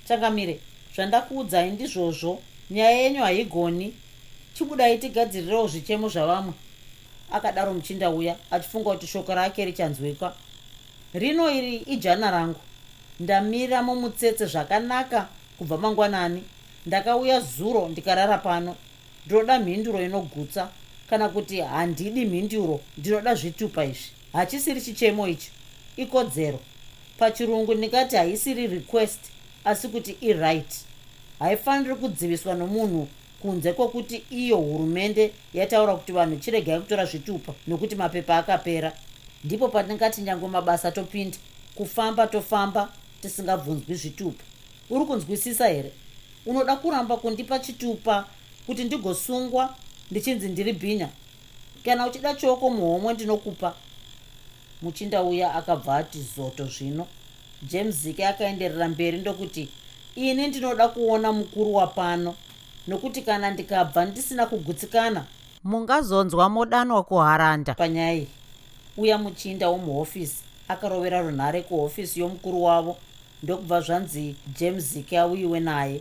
Changamire 0.09 0.61
zvandakuudzai 0.95 1.71
ndizvozvo 1.71 2.39
nyaya 2.71 2.91
yenyu 2.91 3.23
haigoni. 3.23 3.95
Chibudai 4.55 4.99
tigadzirirewo 4.99 5.69
zvichemo 5.69 6.09
zvavamwe. 6.09 6.53
Akadaro 7.33 7.75
muchinda 7.75 8.11
uya 8.11 8.37
achifunga 8.51 8.91
kuti 8.91 9.07
shoko 9.07 9.35
rake 9.35 9.65
richanzwika 9.65 10.33
rino 11.15 11.51
iri 11.51 11.77
ijana 11.77 12.31
rangu. 12.31 12.61
Ndamira 13.21 13.83
mumutsetse 13.83 14.47
zvakanaka 14.47 15.29
kubva 15.59 15.77
mangwanani. 15.79 16.45
Ndakauya 16.87 17.41
zuro 17.41 17.89
ndikarara 17.89 18.39
pano. 18.39 18.77
Ndinoda 19.27 19.59
mhinduro 19.59 20.03
inogutsa 20.03 20.69
kana 21.11 21.29
kuti 21.29 21.61
handidi 21.61 22.25
mhinduro 22.25 22.81
ndinoda 22.99 23.35
zvitupa 23.35 23.85
izvi. 23.85 24.11
Hachisiri 24.33 24.81
chichemo 24.81 25.29
ichi. 25.29 25.51
Ikodzero. 25.97 26.61
Pachirungu 27.19 27.75
ndingati 27.75 28.17
haisiri 28.17 28.67
request 28.67 29.21
asi 29.65 29.89
kuti 29.89 30.17
iright 30.21 30.89
haifaniri 31.39 31.95
kudziviswa 31.95 32.55
nomunhu 32.55 33.09
kunze 33.43 33.73
kwokuti 33.73 34.23
iyo 34.31 34.57
hurumende 34.57 35.33
yataura 35.55 35.97
kuti 35.97 36.13
vanhu 36.13 36.37
chiregai 36.37 36.81
kutora 36.81 37.05
zvitupa 37.05 37.55
nokuti 37.67 37.97
mapepa 37.97 38.37
akapera. 38.37 38.93
Ndipo 39.45 39.69
pandingati 39.69 40.21
nyange 40.21 40.47
mabasa 40.47 40.93
topinda 40.93 41.37
kufamba 41.75 42.27
tofamba 42.27 42.93
tisingabvunzwi 43.23 43.95
zvitupa. 43.95 44.45
Uri 44.91 45.05
kunzwisisa 45.05 45.69
here? 45.69 45.93
Unoda 46.47 46.77
kuramba 46.77 47.17
kundipa 47.17 47.59
chitupa 47.59 48.27
kuti 48.67 48.85
ndigosungwa 48.85 49.75
ndichinzi 50.11 50.49
ndiri 50.49 50.73
bhinya. 50.73 51.09
Kana 51.85 52.07
uchida 52.07 52.35
choko 52.35 52.71
muhomwe 52.71 53.15
ndinokupa 53.15 53.75
muchinda 54.83 55.23
uya 55.23 55.55
akabva 55.55 55.97
ati 55.97 56.27
zoto 56.37 56.67
zvino. 56.67 57.07
Jamesike 57.63 58.27
akaenderera 58.27 58.89
mberi 58.89 59.19
ndokuti 59.19 59.69
ini 60.17 60.47
ndinoda 60.49 60.89
kuona 60.89 61.33
mukuru 61.33 61.75
wapano 61.75 62.35
nokuti 62.89 63.23
kana 63.23 63.51
ndikabva 63.51 64.05
ndisina 64.05 64.47
kugutsikana 64.47 65.25
mungazonzwa 65.65 66.49
modanwa 66.49 67.03
kuharanda. 67.03 67.75
Panyaya 67.75 68.15
iyi 68.15 68.29
uya 68.97 69.19
muchinda 69.19 69.69
womuhofisi 69.69 70.43
akarovera 70.69 71.21
runhare 71.21 71.63
kuhofisi 71.63 72.21
yomukuru 72.21 72.63
wavo 72.65 72.97
ndokubva 73.43 73.81
zvanzi 73.81 74.35
jamesike 74.61 75.19
auyiwe 75.19 75.61
naye. 75.61 76.01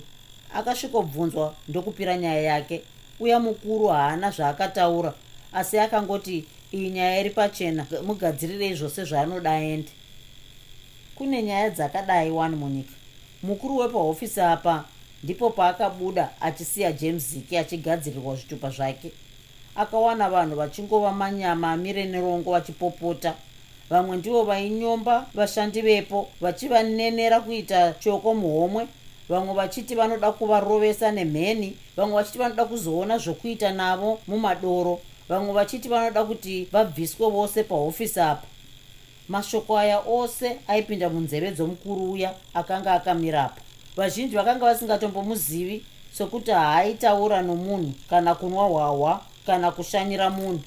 Akasvikobvunzwa 0.54 1.54
ndokupira 1.68 2.18
nyaya 2.18 2.42
yake 2.42 2.84
uya 3.20 3.40
mukuru 3.40 3.88
haana 3.88 4.32
zvaakataura 4.32 5.14
asi 5.54 5.80
akangoti 5.80 6.46
iyi 6.74 6.90
nyaya 6.90 7.20
iri 7.20 7.30
pachena 7.30 7.86
mugadzirirei 8.06 8.74
zvose 8.74 9.04
zvaanoda 9.04 9.52
aende. 9.52 9.92
Kune 11.16 11.44
nyaya 11.44 11.70
dzakadai 11.70 12.32
wani 12.32 12.56
munyika. 12.56 12.94
Mukuru 13.44 13.78
wepahofisi 13.78 14.42
apa 14.42 14.86
ndipo 15.24 15.50
paakabuda 15.50 16.30
achisiya 16.42 16.92
james 16.92 17.30
ziki 17.30 17.58
achigadzirirwa 17.58 18.36
zvitupa 18.36 18.70
zvake. 18.70 19.12
Akawana 19.76 20.30
vanhu 20.30 20.56
vachingova 20.56 21.12
manyama 21.12 21.72
amire 21.72 22.06
nerongo 22.06 22.52
vachipopota. 22.52 23.34
Vamwe 23.90 24.18
ndivo 24.18 24.44
vainyomba 24.44 25.26
vashandi 25.34 25.82
vepo 25.82 26.30
vachivanenera 26.42 27.40
kuita 27.40 27.94
choko 27.94 28.34
muhomwe 28.34 28.88
vamwe 29.30 29.54
vachiti 29.54 29.96
vanoda 29.96 30.32
kuvarovesa 30.32 31.12
nemheni 31.12 31.78
vamwe 31.98 32.16
vachiti 32.16 32.38
vanoda 32.38 32.66
kuzoona 32.66 33.18
zvokuita 33.18 33.72
navo 33.72 34.20
mumadoro 34.28 35.00
vamwe 35.30 35.54
vachiti 35.54 35.90
vanoda 35.90 36.24
kuti 36.24 36.68
vabviswe 36.72 37.30
vose 37.30 37.64
pahofisi 37.64 38.20
apa. 38.20 38.48
Mashoko 39.30 39.78
aya 39.78 40.00
ose 40.00 40.58
aipinda 40.68 41.10
munzeve 41.10 41.52
dzomukuru 41.52 42.12
uya 42.12 42.34
akanga 42.54 42.94
akamirapo 42.94 43.62
vazhinji 43.96 44.36
vakanga 44.36 44.66
vasingatombomuzivi 44.66 45.86
sekuti 46.12 46.52
haaitaura 46.52 47.42
nomunhu 47.42 47.94
kana 48.10 48.36
kunwa 48.36 48.66
hwahwa 48.66 49.22
kana 49.46 49.72
kushanyira 49.72 50.30
munhu. 50.30 50.62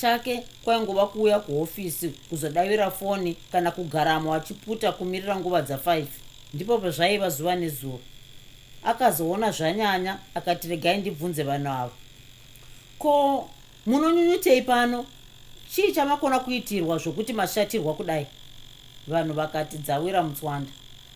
Chake 0.00 0.44
kwaingova 0.64 1.06
kuuya 1.06 1.40
kuhofisi 1.40 2.08
kuzodavira 2.08 2.90
foni 2.90 3.36
kana 3.52 3.70
kugaramo 3.70 4.34
achiputa 4.34 4.92
kumirira 4.92 5.36
nguva 5.36 5.60
dza5 5.60 6.04
ndipo 6.54 6.78
pazvaiva 6.78 7.30
zuva 7.30 7.56
nezuva. 7.56 7.98
Akazoona 8.84 9.50
zvanyanya 9.50 10.18
akati 10.34 10.68
regai 10.68 10.98
ndibvunze 10.98 11.42
vanhu 11.42 11.68
ava. 11.68 11.92
Ko 12.98 13.48
munonyunyutei 13.86 14.62
pano? 14.62 15.06
Chii 15.70 15.92
chamakona 15.92 16.38
kuitirwa 16.38 16.98
zvokuti 16.98 17.32
mashatirwa 17.32 17.94
kudai? 17.94 18.26
Vanhu 19.08 19.34
vakati 19.34 19.78
dzawira 19.78 20.22
mutswanda. 20.22 20.70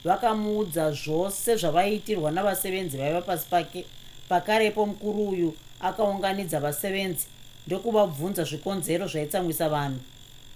Vakamuudza 0.05 0.93
zvose 0.93 1.57
zvavaiitirwa 1.57 2.31
navasevenzi 2.31 2.97
vaiva 2.97 3.21
pasi 3.21 3.49
pake. 3.49 3.85
Pakarepo 4.29 4.87
mukuru 4.87 5.29
uyu 5.29 5.55
akaunganidza 5.81 6.61
vasevenzi 6.61 7.27
ndokuvabvunza 7.67 8.45
zvikonzero 8.45 9.07
zvaitsamwisa 9.07 9.69
vanhu. 9.69 10.01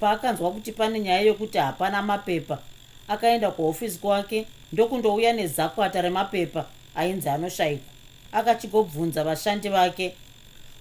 Paakanzwa 0.01 0.51
kuti 0.51 0.73
pane 0.73 1.01
nyaya 1.01 1.21
yokuti 1.21 1.59
hapana 1.59 2.03
mapepa 2.03 2.59
akaenda 3.09 3.51
kuhofisi 3.51 3.99
kwake 3.99 4.47
ndokundouya 4.73 5.33
nezakwata 5.33 6.03
remapepa 6.03 6.67
ainzi 6.95 7.29
anoshayikwa 7.29 7.93
akachigobvunza 8.33 9.25
vashandi 9.25 9.69
vake 9.69 10.15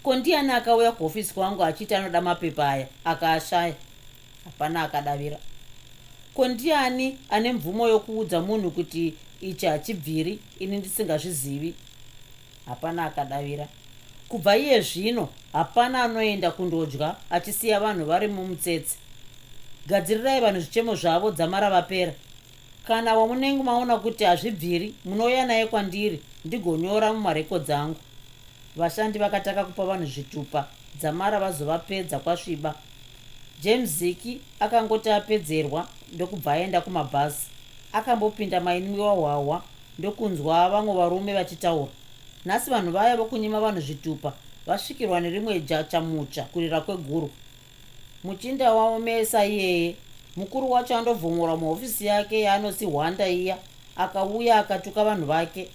ko 0.04 0.16
ndiani 0.16 0.52
akauya 0.52 0.92
kuhofisi 0.92 1.34
kwangu 1.34 1.64
achiti 1.64 1.96
anoda 1.96 2.22
mapepa 2.22 2.70
aya? 2.70 2.88
Akaashaya 3.06 3.74
hapana 4.46 4.84
akadavira. 4.84 5.38
Ko 6.34 6.48
ndiani 6.48 7.18
ane 7.30 7.54
mvumo 7.54 7.88
yokuudza 7.88 8.42
munhu 8.42 8.72
kuti 8.72 9.14
ichi 9.42 9.66
hachibviri 9.66 10.40
ini 10.60 10.78
ndisingazvizivi? 10.78 11.74
Hapana 12.66 13.06
akadavira. 13.06 13.68
Kubva 14.30 14.58
iye 14.58 14.82
zvino 14.82 15.30
hapana 15.54 16.04
anoenda 16.04 16.52
kundodya 16.52 17.16
achisiya 17.30 17.80
vanhu 17.80 18.06
vari 18.06 18.28
mumutsetse 18.28 18.96
gadzirirai 19.88 20.42
vanhu 20.42 20.62
zvichemo 20.62 20.96
zvavo 20.96 21.32
dzamara 21.32 21.70
vapera. 21.70 22.14
Kana 22.88 23.16
wamunenge 23.16 23.64
maona 23.64 23.98
kuti 23.98 24.24
hazvibviri 24.24 24.96
munouya 25.06 25.46
naye 25.46 25.66
kwandiri 25.68 26.22
ndigonyora 26.46 27.14
mumarekodzi 27.14 27.74
angu 27.74 28.00
vashandi 28.76 29.20
vakataka 29.20 29.66
kupa 29.66 29.86
vanhu 29.86 30.06
zvitupa 30.06 30.68
dzamara 31.00 31.40
vazovapedza 31.40 32.20
kwasviba. 32.20 32.76
James 33.62 33.90
ziki 33.90 34.42
akangoti 34.60 35.10
apedzerwa 35.10 35.88
ndokubva 36.14 36.52
aenda 36.52 36.82
kumabhazi. 36.82 37.46
Akambopinda 37.94 38.60
mainwiwa 38.60 39.12
hwahwa 39.12 39.64
ndokunzwa 40.00 40.70
vamwe 40.70 40.94
varume 40.94 41.34
vachitaura. 41.34 41.92
Nhasi 42.46 42.70
vanhu 42.70 42.92
vaya 42.92 43.18
vokunyima 43.18 43.60
vanhu 43.60 43.82
zvitupa 43.82 44.34
vasvikirwa 44.66 45.20
nerimwe 45.20 45.60
jachamucha 45.60 46.44
kurira 46.44 46.82
kweguru 46.82 47.30
muchinda 48.24 48.74
waomesa 48.74 49.46
iyeye 49.46 49.96
mukuru 50.36 50.72
wacho 50.72 50.98
andobvumura 50.98 51.56
muhofisi 51.56 52.06
yake 52.06 52.40
yaanosi 52.42 52.86
hwanda 52.86 53.30
iya 53.30 53.58
akauya 53.96 54.58
akatuka 54.60 55.04
vanhu 55.04 55.26
vake. 55.26 55.70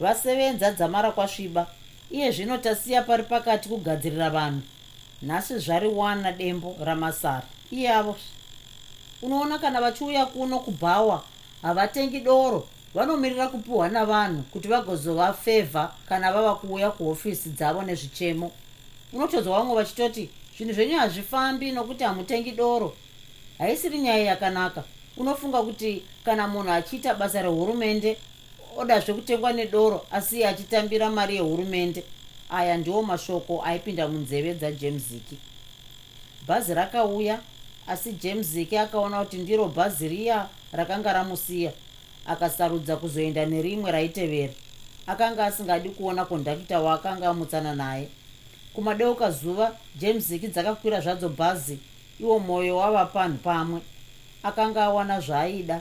Vasevenza 0.00 0.70
dzamara 0.70 1.10
kwasviba 1.10 1.66
iye 2.10 2.30
zvino 2.30 2.58
tasiya 2.58 3.02
pari 3.02 3.22
pakati 3.22 3.68
kugadzirira 3.68 4.30
vanhu. 4.30 4.62
Nhasi 5.22 5.58
zvari 5.58 5.88
wana 5.88 6.32
dembo 6.32 6.76
ramasara. 6.84 7.46
Iyavo 7.70 8.16
unoona 9.22 9.58
kana 9.58 9.80
vachiuya 9.80 10.26
kuno 10.26 10.58
kubhawa? 10.58 11.24
Havatengi 11.62 12.20
doro. 12.20 12.68
Vanomirira 12.94 13.48
kupiwa 13.48 13.88
navanhu 13.88 14.42
kuti 14.42 14.68
vagozova 14.68 15.32
fevha 15.32 15.92
kana 16.08 16.32
vava 16.32 16.54
kuuya 16.54 16.90
kuhofisi 16.90 17.48
dzavo 17.48 17.82
nezvichemo. 17.82 18.50
Unotodza 19.12 19.50
vamwe 19.50 19.74
vachitoti 19.74 20.30
zvinhu 20.56 20.72
zvenyu 20.72 20.98
hazvifambi 20.98 21.72
nokuti 21.72 22.04
hamutengi 22.04 22.50
doro. 22.52 22.96
Haisiri 23.58 23.98
nyaya 23.98 24.24
yakanaka. 24.24 24.84
Unofunga 25.16 25.62
kuti 25.62 26.02
kana 26.24 26.48
munhu 26.48 26.70
achiita 26.70 27.14
basa 27.14 27.42
rehurumende 27.42 28.16
odazve 28.76 29.12
kutengwa 29.14 29.52
nedoro 29.52 30.06
asi 30.10 30.36
iye 30.36 30.48
achitambira 30.48 31.10
mari 31.10 31.36
yehurumende 31.36 32.04
aya 32.50 32.76
ndiwo 32.76 33.02
mashoko 33.02 33.62
aipinda 33.62 34.08
munzeve 34.08 34.54
dzajemziki 34.54 35.38
bhazi 36.46 36.74
rakauya 36.74 37.40
asi 37.86 38.12
jemziki 38.12 38.76
akaona 38.76 39.24
kuti 39.24 39.36
ndiro 39.36 39.68
bhazi 39.68 40.08
riya 40.08 40.48
rakanga 40.72 41.12
ramusiya. 41.12 41.72
Akasarudza 42.26 42.96
kuzoenda 42.96 43.46
nerimwe 43.46 43.90
raitevera. 43.92 44.52
Akanga 45.06 45.44
asingadi 45.44 45.88
kuona 45.88 46.24
kondakita 46.24 46.80
waakanga 46.80 47.28
amutsana 47.28 47.74
naye 47.74 48.08
kumadeuka 48.74 49.30
zuva 49.30 49.76
jemziki 49.96 50.48
dzakakwira 50.48 51.00
zvadzo 51.00 51.28
bhazi. 51.28 51.78
Iwo 52.20 52.38
mwoyo 52.38 52.76
wava 52.76 53.06
panhu 53.06 53.38
pamwe. 53.38 53.80
Akanga 54.42 54.84
awana 54.84 55.20
zvaaida. 55.20 55.80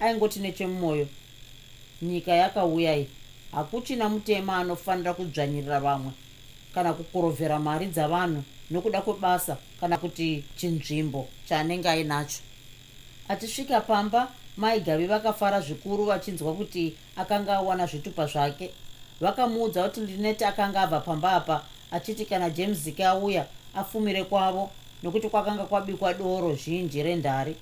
Aingoti 0.00 0.40
nechemumwoyo 0.40 1.06
nyika 2.02 2.32
yakauya 2.32 2.96
iyi. 2.96 3.08
Hakuchina 3.52 4.08
mutema 4.08 4.56
anofanira 4.56 5.14
kudzvanyirira 5.14 5.80
vamwe. 5.80 6.12
Kana 6.74 6.92
kukorovhera 6.92 7.58
mari 7.58 7.86
dzavanhu 7.86 8.42
nokuda 8.70 9.02
kwebasa 9.02 9.56
kana 9.80 9.98
kuti 9.98 10.44
chinzvimbo 10.56 11.28
chaanenge 11.48 11.88
ainacho. 11.88 12.40
Achisvika 13.28 13.80
pamba 13.80 14.28
maigavi 14.56 15.06
vakafara 15.06 15.60
zvikuru 15.60 16.04
vachinzwa 16.04 16.54
kuti 16.54 16.94
akanga 17.16 17.56
awana 17.56 17.86
zvitupa 17.86 18.26
zvake. 18.26 18.70
Vakamuudza 19.20 19.88
kuti 19.88 20.00
lineti 20.00 20.44
akanga 20.44 20.80
abva 20.80 21.00
pamba 21.00 21.32
apa 21.32 21.64
achiti 21.92 22.24
kana 22.24 22.50
jamesiki 22.50 23.02
auya 23.02 23.46
afumire 23.74 24.24
kwavo 24.24 24.70
nokuti 25.02 25.28
kwakanga 25.28 25.64
kwabikwa 25.64 26.14
doro 26.14 26.54
zhinji 26.54 27.02
rendari. 27.02 27.56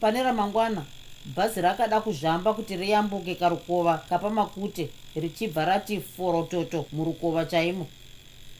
Pane 0.00 0.22
ramangwana 0.22 0.84
bhazi 1.26 1.60
rakada 1.60 2.00
kuzhamba 2.00 2.54
kuti 2.54 2.76
riyambuke 2.76 3.34
karukova 3.34 3.98
kapamakute 4.08 4.90
richibva 5.16 5.64
rati 5.64 6.00
forototo 6.00 6.86
murukova 6.92 7.44
chaimo. 7.44 7.86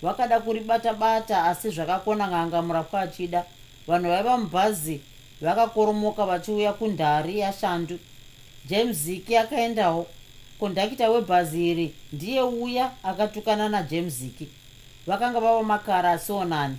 Vakada 0.02 0.40
kuribata-bata 0.40 1.44
asi 1.44 1.70
zvakakona 1.70 2.28
ng'anga 2.28 2.62
murapwa 2.62 3.00
achida. 3.00 3.44
Vanhu 3.86 4.08
vaiva 4.08 4.38
mubhazi 4.38 5.00
vakakoromoka 5.40 6.26
vachiuya 6.26 6.72
kundhari 6.72 7.38
yashandu. 7.38 7.98
James 8.66 8.96
ziki 8.96 9.36
akaendawo. 9.36 10.06
Kondakita 10.58 11.10
webhazi 11.10 11.70
iri 11.70 11.94
ndiye 12.12 12.42
uya 12.42 12.90
akatukana 13.02 13.68
najames 13.68 14.14
ziki 14.14 14.48
vakanga 15.06 15.40
vava 15.40 15.62
makara 15.62 16.12
asionani. 16.12 16.76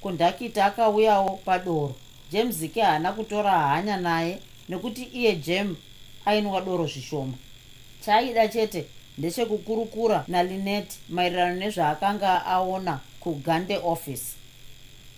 Kondakita 0.00 0.64
akauyawo 0.64 1.40
padoro. 1.44 1.94
James 2.32 2.56
ziki 2.56 2.80
haana 2.80 3.12
kutora 3.12 3.58
hanya 3.58 3.96
naye 3.96 4.38
nekuti 4.68 5.02
iye 5.02 5.36
jem 5.36 5.76
ainwa 6.24 6.60
doro 6.60 6.86
zvishoma. 6.86 7.32
Chaaida 8.04 8.48
chete 8.48 8.86
ndechekukurukura 9.18 10.24
nalinet 10.28 10.98
maererano 11.08 11.56
nezvaakanga 11.56 12.46
aona 12.46 13.00
kugande 13.20 13.76
office. 13.84 14.36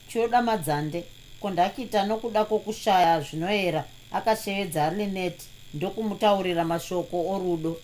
Choda 0.08 0.42
madzande. 0.42 1.04
Kondakita 1.40 2.06
nokuda 2.06 2.44
kwokushaya 2.44 3.20
zvinoyera 3.20 3.84
akashevedza 4.12 4.90
linet 4.90 5.40
ndokumutaurira 5.74 6.64
mashoko 6.64 7.30
orudo. 7.30 7.76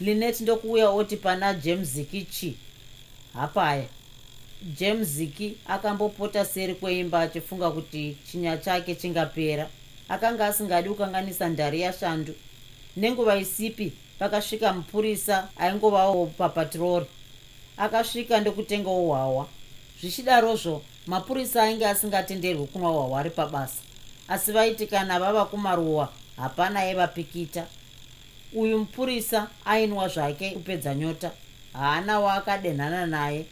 Linet 0.00 0.40
ndokuuya 0.40 0.90
oti 0.90 1.16
pana 1.16 1.54
jemziki 1.54 2.22
chi 2.22 2.56
hapaya 3.34 3.84
jemziki 4.62 5.56
akambopota 5.68 6.44
seri 6.44 6.74
kweimba 6.74 7.20
achifunga 7.20 7.70
kuti 7.70 8.16
chinya 8.30 8.56
chake 8.56 8.94
chingapera. 8.94 9.68
Akanga 10.08 10.46
asingadi 10.46 10.88
kukanganisa 10.88 11.48
ndari 11.48 11.80
yashandu. 11.80 12.34
Nenguva 12.96 13.36
isipi 13.36 13.92
pakasvika 14.18 14.72
mupurisa 14.72 15.48
aingovawo 15.56 16.26
papatirori 16.26 17.06
akasvika 17.76 18.40
ndokutengawo 18.40 19.06
hwawa 19.06 19.46
zvichidarozvo 20.00 20.82
mapurisa 21.06 21.62
ainge 21.62 21.86
asingatenderwi 21.86 22.66
kunwa 22.66 22.90
hwawa 22.90 23.20
ari 23.20 23.30
pabasa. 23.30 23.82
Asi 24.28 24.52
vaiti 24.52 24.86
kana 24.86 25.20
vava 25.20 25.44
kumaruwa 25.44 26.12
hapana 26.36 26.80
aivapikita 26.80 27.66
uyu 28.52 28.78
mupurisa 28.78 29.48
ainwa 29.64 30.08
zvake 30.08 30.50
kupedza 30.50 30.94
nyota. 30.94 31.30
Haana 31.72 32.20
waakadenhana 32.20 33.06
naye 33.06 33.46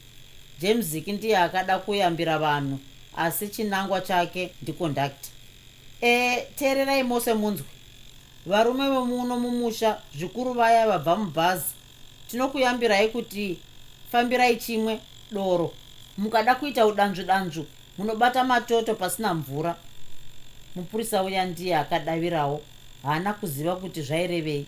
jamesiki 0.61 1.12
ndiye 1.12 1.38
akada 1.38 1.79
kuyambira 1.79 2.38
vanhu 2.38 2.79
asi 3.16 3.49
chinangwa 3.49 4.01
chake 4.01 4.51
ndikondakta 4.62 5.29
e 6.03 6.40
teererai 6.57 7.03
mose 7.03 7.35
munzwi 7.35 7.66
varume 8.47 8.90
vemuno 8.90 9.40
mumusha 9.40 10.01
zvikuru 10.19 10.53
vaya 10.53 10.87
vabva 10.87 11.16
mubhazi. 11.16 11.75
Tinokuyambirai 12.29 13.09
kuti 13.09 13.59
fambirai 14.12 14.57
chimwe 14.57 15.01
doro. 15.33 15.73
Mukada 16.19 16.55
kuita 16.55 16.87
udanzvu 16.87 17.25
danzvu 17.25 17.66
munobata 17.99 18.45
matoto 18.45 18.95
pasina 18.95 19.35
mvura. 19.35 19.77
Mupurisa 20.77 21.23
uya 21.23 21.45
ndiye 21.45 21.77
akadavirawo. 21.77 22.62
Haana 23.03 23.33
kuziva 23.33 23.77
kuti 23.77 24.03
zvairevei. 24.03 24.66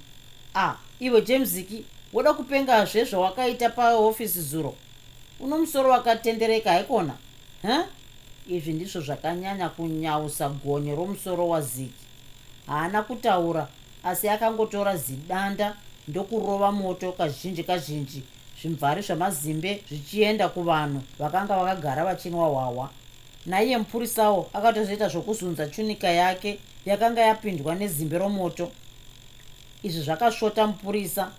A 0.55 0.68
ah, 0.68 0.77
iwe 1.01 1.22
jamesiki 1.22 1.85
woda 2.12 2.33
kupengazve 2.33 3.05
zvawakaita 3.05 3.70
pahofisi 3.70 4.40
zuro 4.40 4.74
uno 5.40 5.59
musoro 5.59 5.90
wakatendereka 5.90 6.72
haikona? 6.72 7.14
Ha 7.62 7.85
izvi 8.48 8.72
ndizvo 8.72 9.01
zvakanyanya 9.01 9.68
kunyausa 9.68 10.48
gonye 10.48 10.94
romusoro 10.94 11.48
waziki. 11.48 12.05
Haana 12.66 13.03
kutaura 13.03 13.68
asi 14.05 14.29
akangotora 14.29 14.96
zidanda 14.96 15.77
ndokurova 16.09 16.72
moto 16.72 17.12
kazhinji 17.12 17.64
kazhinji 17.64 18.22
zvimvari 18.61 19.03
zvamazimbe 19.03 19.83
zvichienda 19.88 20.48
kuvanhu 20.48 21.03
vakanga 21.18 21.57
vakagara 21.57 22.05
vachinwa 22.05 22.48
hwahwa 22.48 22.90
naiye 23.46 23.79
mupurisawo 23.79 24.51
akatozoita 24.53 25.09
zvokuzunza 25.09 25.66
chunika 25.66 26.09
yake 26.09 26.59
yakanga 26.87 27.20
yapindwa 27.20 27.74
nezimbe 27.74 28.18
romoto. 28.18 28.70
Izvi 29.83 30.03
zvakasvota 30.03 30.66
mupurisa 30.66 31.31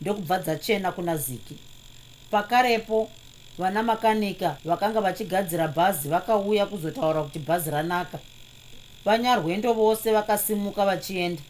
ndokubva 0.00 0.38
dzachena 0.38 0.92
kuna 0.92 1.16
ziki. 1.16 1.56
Pakarepo 2.30 3.10
vana 3.58 3.82
makanika 3.82 4.56
vakanga 4.64 5.00
vachigadzira 5.00 5.68
bhazi 5.68 6.08
vakauya 6.08 6.66
kuzotaura 6.66 7.22
kuti 7.22 7.38
bhazi 7.38 7.70
ranaka. 7.70 8.18
Vanyarwendo 9.04 9.72
vose 9.72 10.12
vakasimuka 10.12 10.86
vachienda. 10.86 11.42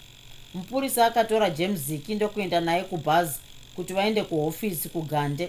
Mupurisa 0.55 1.07
akatora 1.07 1.51
jemziki 1.51 2.15
ndokuenda 2.15 2.61
naye 2.61 2.85
kubhazi 2.85 3.39
kuti 3.77 3.93
vaende 3.93 4.23
kuhofisi 4.23 4.89
kugande. 4.89 5.49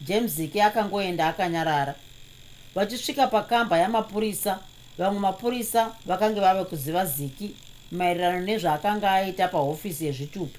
Jemziki 0.00 0.60
akangoenda 0.60 1.28
akanyarara. 1.28 1.94
Vachisvika 2.74 3.26
pakamba 3.26 3.78
yamapurisa 3.78 4.58
vamwe 4.98 5.20
mapurisa 5.20 5.92
vakange 6.06 6.40
vave 6.40 6.64
kuziva 6.64 7.06
ziki 7.06 7.54
maererano 7.92 8.40
nezvaakanga 8.40 9.12
aita 9.12 9.48
pahofisi 9.48 10.06
yezvitupi 10.06 10.58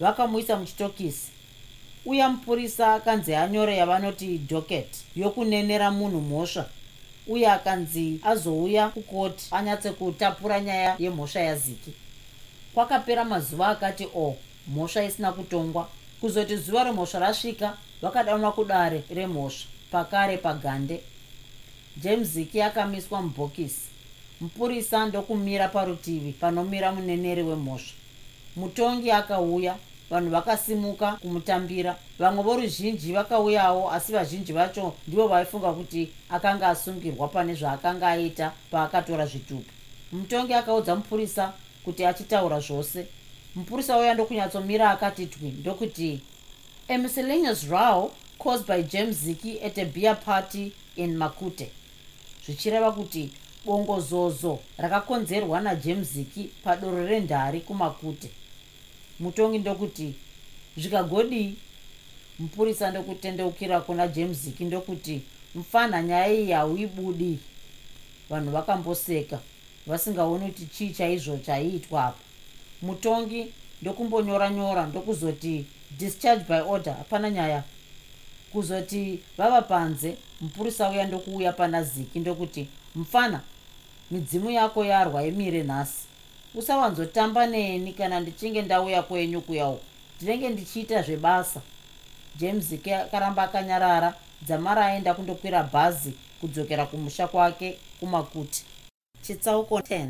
vakamuisa 0.00 0.56
muchitokisi 0.56 1.35
uya 2.06 2.28
mupurisa 2.28 2.94
akanzi 2.94 3.34
anyore 3.34 3.76
yavanoti 3.76 4.38
docket 4.38 4.88
yokunenera 5.16 5.90
munhu 5.90 6.20
mhosva 6.20 6.68
uye 7.26 7.50
akanzi 7.50 8.20
azouya 8.24 8.88
kukoti 8.88 9.46
anyatsekutapura 9.50 10.60
nyaya 10.60 10.96
yemhosva 10.98 11.40
yaziki. 11.40 11.92
Kwakapera 12.74 13.24
mazuva 13.24 13.68
akati 13.68 14.04
o 14.14 14.20
oh, 14.22 14.36
mhosva 14.68 15.04
isina 15.04 15.32
kutongwa. 15.32 15.88
Kuzoti 16.20 16.56
zuva 16.56 16.84
remhosva 16.84 17.18
rasvika 17.18 17.76
vakadanwa 18.02 18.52
kudare 18.52 19.04
remhosva 19.10 19.66
pakare 19.90 20.36
pagande. 20.36 21.00
James 21.96 22.28
ziki 22.28 22.62
akamiswa 22.62 23.22
mubhokisi. 23.22 23.88
Mupurisa 24.40 25.06
ndokumira 25.06 25.68
parutivi 25.68 26.32
panomira 26.32 26.92
muneneri 26.92 27.42
wemhosva. 27.42 27.94
Mutongi 28.56 29.10
akauya 29.10 29.76
vanhu 30.10 30.30
vakasimuka 30.30 31.12
kumutambira. 31.12 31.96
Vamwe 32.18 32.42
voruzhinji 32.42 33.12
vakauyawo 33.12 33.90
asi 33.92 34.12
vazhinji 34.12 34.52
vacho 34.52 34.94
ndivo 35.08 35.28
vaifunga 35.28 35.72
kuti 35.72 36.12
akanga 36.30 36.68
asungirwa 36.68 37.28
pane 37.28 37.54
zvaakanga 37.54 38.08
aita 38.08 38.52
paakatora 38.70 39.26
zvitupi 39.26 39.70
mutongi 40.12 40.54
akaudza 40.54 40.96
mupurisa 40.96 41.52
kuti 41.84 42.04
achitaura 42.04 42.60
zvose. 42.60 43.06
Mupurisa 43.54 43.98
uya 43.98 44.14
ndokunyatsomira 44.14 44.90
akati 44.90 45.26
twi 45.26 45.48
ndokuti 45.48 46.20
a 46.88 46.98
miscellaneous 46.98 47.68
row 47.68 48.10
caused 48.38 48.66
by 48.66 48.82
james 48.82 49.16
ziki 49.16 49.60
at 49.62 49.78
a 49.78 49.84
beer 49.84 50.20
party 50.24 50.72
in 50.96 51.16
makute. 51.16 51.70
Zvichireva 52.46 52.92
kuti 52.92 53.30
bongozozo 53.64 54.58
rakakonzerwa 54.78 55.60
najames 55.60 56.12
ziki 56.12 56.50
padoro 56.64 57.06
rendhari 57.06 57.60
kumakute 57.60 58.30
mutongi 59.20 59.58
ndokuti 59.58 60.14
zvikagodi 60.76 61.56
mupurisa 62.38 62.90
ndokutendeukira 62.90 63.80
kuna 63.80 64.08
james 64.08 64.38
ziki 64.38 64.64
ndokuti 64.64 65.22
mufana 65.54 66.02
nyaya 66.02 66.32
iyi 66.32 66.52
hauibudi. 66.52 67.38
Vanhu 68.30 68.50
vakamboseka 68.50 69.40
vasingaoni 69.86 70.46
kuti 70.46 70.66
chii 70.66 70.90
chaizvo 70.90 71.38
chaiitwa 71.38 72.04
apa. 72.04 72.18
Mutongi 72.82 73.46
ndokumbonyora 73.82 74.50
nyora 74.50 74.86
ndokuzoti 74.86 75.66
discharge 75.98 76.44
by 76.48 76.60
order. 76.60 76.94
Hapana 76.94 77.30
nyaya. 77.30 77.62
Kuzoti 78.52 79.20
vava 79.38 79.62
panze. 79.62 80.16
Mupurisa 80.40 80.90
uya 80.90 81.04
ndokuuya 81.06 81.52
pana 81.52 81.82
ziki 81.82 82.18
ndokuti 82.18 82.66
mufana 82.94 83.40
midzimu 84.10 84.50
yako 84.50 84.84
yarwa 84.84 85.26
imire 85.26 85.62
nhasi 85.62 86.05
usavanzotamba 86.56 87.46
neni 87.46 87.92
kana 87.92 88.20
ndichinge 88.20 88.62
ndauya 88.62 89.02
kwenyu 89.02 89.40
kuyauko 89.40 89.80
ndinenge 90.16 90.48
ndichiita 90.48 91.02
zvebasa. 91.02 91.60
James 92.36 92.64
ziki 92.64 92.92
akaramba 92.92 93.42
akanyarara 93.42 94.14
dzamara 94.42 94.86
aenda 94.86 95.14
kundokwira 95.14 95.62
bhazi 95.62 96.12
kudzokera 96.40 96.86
kumusha 96.86 97.28
kwake 97.28 97.78
kumakuti. 98.00 98.64
Chitsauko 99.22 99.78
10 99.78 100.08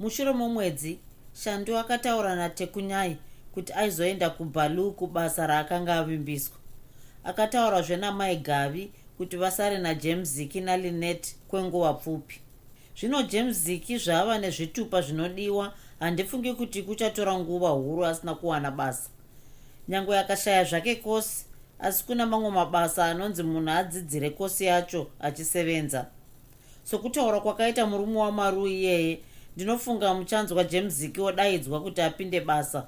mushure 0.00 0.32
momwedzi 0.32 0.98
shandu 1.44 1.78
akataura 1.78 2.34
natekunyai 2.34 3.16
kuti 3.54 3.72
aizoenda 3.72 4.30
kubalu 4.30 4.92
kubasa 4.92 5.46
raakanga 5.46 5.94
avimbiswa. 5.94 6.56
Akataurazve 7.24 7.96
namai 7.96 8.36
gavi 8.36 8.90
kuti 9.16 9.36
vasare 9.36 9.78
najames 9.78 10.28
ziki 10.28 10.60
nalinet 10.60 11.36
kwenguva 11.48 11.94
pfupi 11.94 12.40
zvino 13.00 13.22
james 13.22 13.56
ziki 13.56 13.98
zvava 13.98 14.38
nezvitupa 14.38 15.02
zvinodiwa. 15.02 15.72
Handifungi 16.00 16.54
kuti 16.54 16.82
kuchatora 16.82 17.38
nguva 17.38 17.68
huru 17.68 18.06
asina 18.06 18.34
kuwana 18.34 18.70
basa. 18.70 19.10
Nyange 19.88 20.18
akashaya 20.18 20.64
zvake 20.64 20.94
kosi 20.94 21.44
asi 21.78 22.04
kuna 22.04 22.26
mamwe 22.26 22.50
mabasa 22.50 23.04
anonzi 23.04 23.42
munhu 23.42 23.70
adzidzire 23.70 24.30
kosi 24.30 24.64
yacho 24.64 25.06
achisevenza. 25.20 26.06
Sokutaura 26.84 27.40
kwakaita 27.40 27.86
murume 27.86 28.18
wamaru 28.18 28.66
iyeye 28.66 29.18
ndinofunga 29.56 30.14
muchanzwa 30.14 30.64
jemziki 30.64 31.20
wodaidzwa 31.20 31.82
kuti 31.82 32.02
apinde 32.02 32.40
basa. 32.40 32.86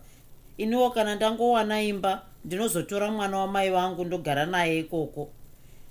Iniwo 0.56 0.90
kana 0.90 1.14
ndangowana 1.14 1.82
imba 1.82 2.22
ndinozotora 2.44 3.10
mwana 3.10 3.38
wamai 3.38 3.70
vangu 3.70 4.04
ndogara 4.04 4.46
naye 4.46 4.78
ikoko. 4.78 5.28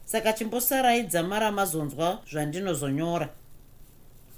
Saka 0.06 0.34
chimbosaraidza 0.34 1.24
mara 1.24 1.52
mazonzwa 1.52 2.20
zvandinozonyora 2.32 3.30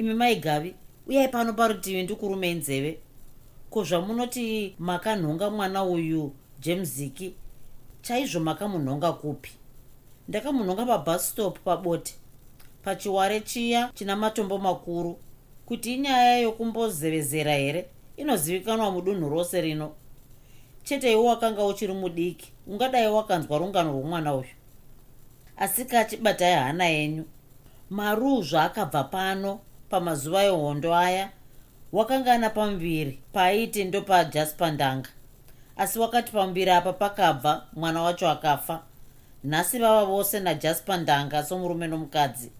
imi 0.01 0.13
mai 0.13 0.35
gavi 0.35 0.73
uyai 1.07 1.27
pano 1.27 1.53
parutivi 1.53 2.03
ndikurumei 2.03 2.53
nzeve. 2.53 2.97
Ko 3.69 3.83
zvamunoti 3.83 4.75
makanhonga 4.79 5.49
mwana 5.49 5.83
uyu 5.83 6.31
jemziki 6.59 7.33
chaizvo 8.01 8.39
makamunhonga 8.39 9.11
kupi? 9.13 9.51
Ndakamunhonga 10.27 10.85
pabus 10.85 11.29
stop 11.29 11.59
pabote 11.59 12.13
pachiware 12.83 13.39
chiya 13.41 13.91
china 13.93 14.15
matombo 14.15 14.57
makuru 14.57 15.19
kuti 15.65 15.93
inyaya 15.95 16.37
yokumbozevezera 16.39 17.53
here? 17.55 17.85
Inozivikanwa 18.17 18.91
mudunhu 18.91 19.29
rose 19.29 19.61
rino. 19.61 19.91
Chete 20.83 21.11
iwo 21.11 21.25
wakanga 21.25 21.65
uchiri 21.65 21.93
mudiki 21.93 22.51
ungadai 22.67 23.07
wakanzwa 23.07 23.57
rungano 23.57 23.91
rwomwana 23.91 24.35
uyu. 24.35 24.47
Asika 25.57 25.99
achibatai 25.99 26.53
hana 26.53 26.85
yenyu. 26.85 27.25
Maruu 27.89 28.41
zvaakabva 28.41 29.03
pano 29.03 29.59
pamazuva 29.91 30.43
ehondo 30.43 30.95
aya 30.95 31.29
wakanga 31.91 32.33
ana 32.33 32.49
pamuviri 32.49 33.19
paaiti 33.33 33.83
ndopajaspa 33.83 34.71
ndanga. 34.71 35.09
Asi 35.77 35.99
wakati 35.99 36.31
pamuviri 36.31 36.71
apa 36.71 36.93
pakabva 36.93 37.67
mwana 37.73 38.01
wacho 38.01 38.29
akafa. 38.29 38.83
Nhasi 39.43 39.79
vava 39.79 40.05
vose 40.05 40.39
najaspa 40.39 40.97
ndanga 40.97 41.43
somurume 41.43 41.87
nomukadzi. 41.87 42.51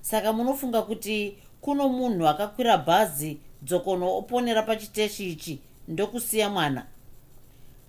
Saka 0.00 0.32
munofunga 0.32 0.82
kuti 0.82 1.36
kuno 1.60 1.88
munhu 1.88 2.28
akakwira 2.28 2.78
bhazi 2.78 3.38
dzokono 3.62 4.16
oponera 4.16 4.62
pachiteshi 4.62 5.30
ichi 5.30 5.60
ndokusiya 5.88 6.48
mwana. 6.50 6.86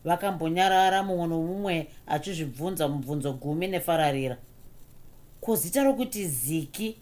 Vakambonyarara 0.06 1.04
mumwe 1.04 1.28
nomumwe 1.28 1.88
achizvibvunza 2.08 2.88
mubvunzo 2.88 3.34
gumi 3.34 3.68
nefararira. 3.68 4.38
Ko 5.42 5.56
zita 5.56 5.84
rokuti 5.84 6.28
ziki 6.28 6.98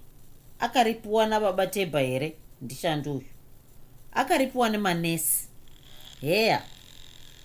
akaripiwa 0.66 1.26
nababa 1.26 1.68
tebha 1.68 1.99
here? 1.99 2.34
Ndishandi 2.61 3.09
uyu. 3.09 3.30
Akaripiwa 4.13 4.70
nemanesi. 4.70 5.47
Heya 6.22 6.61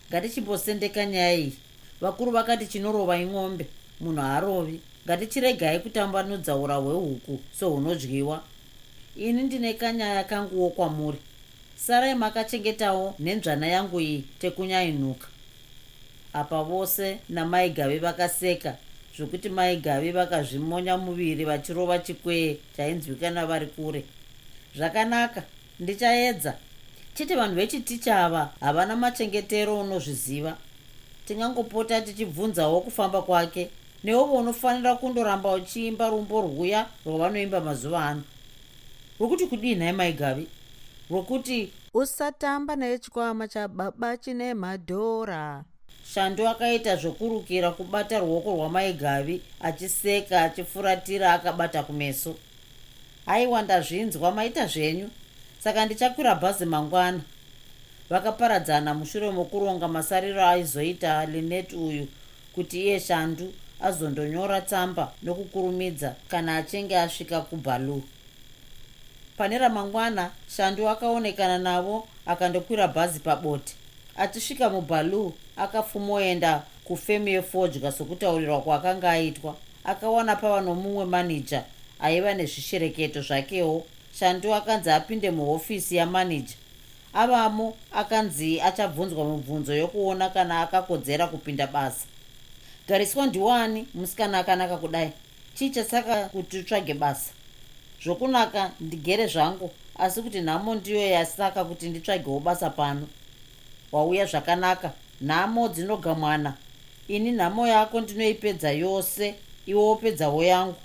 ngatichimbosendeka 0.08 1.06
nyaya 1.06 1.34
iyi. 1.34 1.52
Vakuru 2.00 2.30
vakati 2.32 2.66
chinorova 2.66 3.18
ing'ombe 3.18 3.66
munhu 4.00 4.20
haarovi 4.22 4.80
ngatichiregai 5.04 5.78
kutambanudzaura 5.78 6.74
hwehuku 6.74 7.40
sohunodyiwa. 7.58 8.42
Ini 9.16 9.42
ndine 9.42 9.74
kanyaya 9.74 10.24
kanguwo 10.24 10.70
kwamuri 10.70 11.18
sarai 11.76 12.14
makachengetawo 12.14 13.14
nenzvana 13.18 13.66
yangu 13.66 14.00
iyi 14.00 14.24
tekunyainuka 14.38 15.28
apa 16.32 16.62
vose 16.62 17.18
namai 17.28 17.70
gavi 17.70 17.98
vakaseka 17.98 18.76
zvokuti 19.20 19.48
mai 19.48 19.76
gavi 19.76 20.12
vakazvimonya 20.12 20.96
muviri 20.96 21.44
vachirova 21.44 21.98
chikwee 21.98 22.56
chainzwikana 22.76 23.46
vari 23.46 23.66
kure. 23.66 24.04
Zvakanaka 24.76 25.42
ndichaedza. 25.80 26.54
Chete 27.14 27.36
vanhu 27.36 27.54
vechiticha 27.54 28.24
ava 28.24 28.52
havana 28.60 28.96
machengetero 28.96 29.80
unozviziva. 29.80 30.56
Tingangopota 31.26 32.00
tichibvunzawo 32.00 32.80
kufamba 32.80 33.22
kwake 33.22 33.70
newovo 34.04 34.34
unofanira 34.34 34.94
kundoramba 34.94 35.52
uchiimba 35.52 36.08
rumbo 36.08 36.40
rwuya 36.40 36.86
rwavanoimba 37.06 37.60
mazuva 37.60 38.04
ano. 38.04 38.22
Rwokuti 39.18 39.46
kudii 39.46 39.74
nhai 39.74 39.92
maigavi 39.92 40.46
rwokuti 41.10 41.72
usatamba 41.94 42.76
nechikwama 42.76 43.48
chababa 43.48 44.16
chine 44.16 44.54
madhora 44.54 45.64
shando 46.14 46.48
akaita 46.48 46.96
zvokurukira 46.96 47.70
kubata 47.70 48.18
ruoko 48.18 48.51
rwamaigavi 48.55 49.40
achiseka 49.61 50.42
achifuratira 50.42 51.32
akabata 51.32 51.82
kumeso. 51.82 52.34
Aiwa 53.26 53.62
ndazvinzwa 53.62 54.32
maita 54.32 54.66
zvenyu. 54.66 55.11
Saka 55.64 55.86
ndichakwira 55.86 56.34
bhazi 56.34 56.66
mangwana. 56.66 57.20
Vakaparadzana 58.11 58.94
mushure 58.94 59.30
mokuronga 59.30 59.88
masariro 59.88 60.46
aizoita 60.46 61.26
linet 61.26 61.72
uyu 61.72 62.09
kuti 62.55 62.82
iye 62.82 63.01
shandu 63.01 63.53
azondonyora 63.80 64.61
tsamba 64.61 65.12
nokukurumidza 65.22 66.14
kana 66.28 66.57
achinge 66.57 66.98
asvika 66.98 67.40
kubaloo 67.40 68.03
pane 69.36 69.59
ramangwana 69.59 70.30
shandu 70.57 70.88
akaonekana 70.88 71.59
navo 71.59 72.09
akandokwira 72.26 72.88
bhazi 72.88 73.20
pabote 73.20 73.74
achisvika 74.16 74.70
mubaloo 74.70 75.32
akafumoenda 75.56 76.62
kufemu 76.84 77.28
yefodya 77.28 77.92
sokutaurirwa 77.92 78.61
kwaakanga 78.61 79.11
aitwa. 79.11 79.56
Akawana 79.84 80.36
pava 80.36 80.61
nomumwe 80.61 81.04
manija 81.04 81.64
aiva 82.00 82.34
nezvishereketo 82.34 83.22
zvakewo. 83.22 83.86
Shandu 84.18 84.54
akanzi 84.54 84.90
apinde 84.90 85.30
muhofisi 85.30 85.96
yamanija 85.96 86.54
avamo 87.14 87.76
akanzi 87.92 88.61
achabvunzwa 88.61 89.24
mibvunzo 89.24 89.74
yokuona 89.74 90.28
kana 90.28 90.61
akakodzera 90.61 91.26
kupinda 91.26 91.66
basa. 91.66 92.06
Gariswa 92.88 93.26
ndiwani 93.26 93.86
musikana 93.94 94.38
akanaka 94.38 94.76
kudai? 94.76 95.11
Chii 95.54 95.70
chasaka 95.70 96.28
kuti 96.28 96.58
utsvage 96.58 96.94
basa 96.94 97.30
zvokunaka 98.04 98.70
ndigere 98.80 99.26
zvangu 99.26 99.70
asi 99.98 100.22
kuti 100.22 100.40
nhamo 100.40 100.74
ndiyo 100.74 101.00
yasaka 101.11 101.64
kuti 101.64 101.88
nditsvagewo 101.88 102.40
basa 102.40 102.70
pano 102.70 103.06
wauya 103.93 104.26
zvakanaka. 104.26 104.93
Nhamo 105.20 105.68
dzinogamwana. 105.68 106.55
Ini 107.09 107.32
nhamo 107.32 107.66
yako 107.68 108.01
ndinoipedza 108.01 108.70
yose. 108.70 109.34
Iwe 109.66 109.80
wopedzawo 109.82 110.45
yangu. 110.45 110.76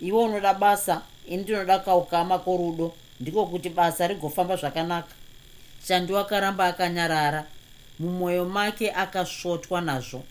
Iwe 0.00 0.22
unoda 0.22 0.54
basa 0.54 1.02
ini 1.28 1.42
ndinoda 1.42 1.78
kaukama 1.78 2.38
korudo. 2.38 2.92
Ndiko 3.20 3.46
kuti 3.46 3.68
basa 3.68 4.06
rigofamba 4.06 4.56
zvakanaka. 4.56 5.14
Shandu 5.88 6.18
akaramba 6.18 6.66
akanyarara. 6.66 7.44
Mumwoyo 7.98 8.44
make 8.44 8.90
akasvotwa 8.92 9.80
nazvo. 9.80 10.22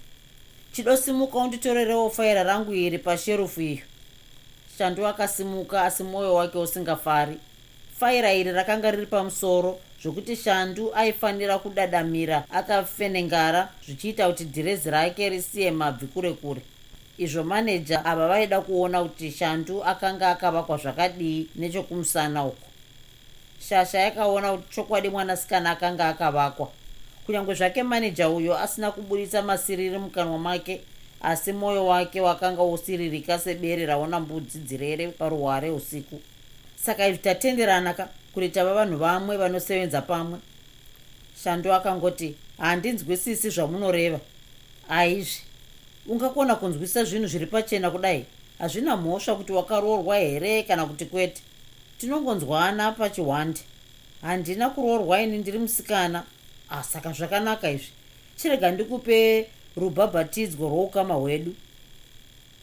Chidosimuka 0.72 1.38
unditorerewo 1.38 2.10
faira 2.10 2.44
rangu 2.44 2.74
iri 2.74 2.98
pasherufu 2.98 3.62
iyo. 3.62 3.84
Shandu 4.78 5.08
akasimuka 5.08 5.82
asi 5.84 6.04
mwoyo 6.04 6.34
wake 6.36 6.58
usingafari. 6.58 7.38
Faira 8.00 8.34
iri 8.34 8.52
rakanga 8.52 8.92
riri 8.92 9.06
pamusoro 9.06 9.80
zvokuti 10.02 10.36
shandu 10.36 10.96
aifanira 10.96 11.60
kudadamira 11.60 12.44
akafenengara 12.52 13.70
zvichiita 13.86 14.28
kuti 14.28 14.44
dhirezi 14.44 14.90
rake 14.90 15.30
risiye 15.30 15.72
mabvi 15.72 16.08
kure 16.08 16.34
kure. 16.34 16.62
Izvo 17.18 17.44
maneja 17.44 18.06
ava 18.06 18.28
vaida 18.28 18.62
kuona 18.62 19.04
kuti 19.04 19.32
shandu 19.32 19.84
akanga 19.84 20.30
akavakwa 20.30 20.78
zvakadii 20.78 21.48
nechokumusana 21.56 22.46
uko. 22.46 22.68
Shasha 23.70 24.00
yakaona 24.00 24.52
kuti 24.52 24.76
chokwadi 24.76 25.10
mwanasikana 25.10 25.72
akanga 25.72 26.08
akavakwa. 26.08 26.72
Kunyange 27.26 27.54
zvake 27.54 27.84
maneja 27.84 28.30
uyo 28.30 28.58
asina 28.58 28.92
kubudisa 28.92 29.42
masiriri 29.42 29.98
mukanwa 29.98 30.40
make 30.40 30.82
asi 31.22 31.54
mwoyo 31.54 31.86
wake 31.86 32.22
wakanga 32.22 32.64
usiririka 32.64 33.40
sebere 33.40 33.86
raona 33.86 34.20
mbudzi 34.20 34.60
dzirere 34.60 35.08
paruware 35.08 35.72
usiku. 35.72 36.22
Saka 36.76 37.08
izvi 37.08 37.18
tatenderana 37.18 37.94
ka 37.94 38.10
kuti 38.36 38.50
tava 38.50 38.74
vanhu 38.74 38.98
vamwe 38.98 39.38
vanosevenza 39.38 40.02
pamwe. 40.02 40.40
Shando 41.44 41.74
akangoti 41.74 42.36
handinzwisisi 42.58 43.50
zvamunoreva. 43.50 44.20
Aizvi. 44.90 45.42
Ungakona 46.08 46.56
kunzwisisa 46.56 47.04
zvinhu 47.04 47.28
zviri 47.28 47.46
pachena 47.46 47.92
kudai? 47.92 48.26
Hazvina 48.60 48.98
mhosva 48.98 49.36
kuti 49.36 49.52
wakaroorwa 49.52 50.18
here 50.18 50.64
kana 50.64 50.86
kuti 50.86 51.06
kwete? 51.06 51.42
Tinongonzwana 51.98 52.92
pachiwandi 52.92 53.62
handina 54.22 54.70
kuroorwa 54.70 55.22
ini 55.22 55.38
ndiri 55.38 55.60
musikana. 55.60 56.24
Asaka 56.70 57.12
zvakanaka 57.12 57.72
izvi. 57.72 57.90
Chirega 58.38 58.72
ndikupe 58.72 59.48
rubhabhatidzwo 59.78 60.70
rwoukama 60.70 61.14
hwedu. 61.14 61.56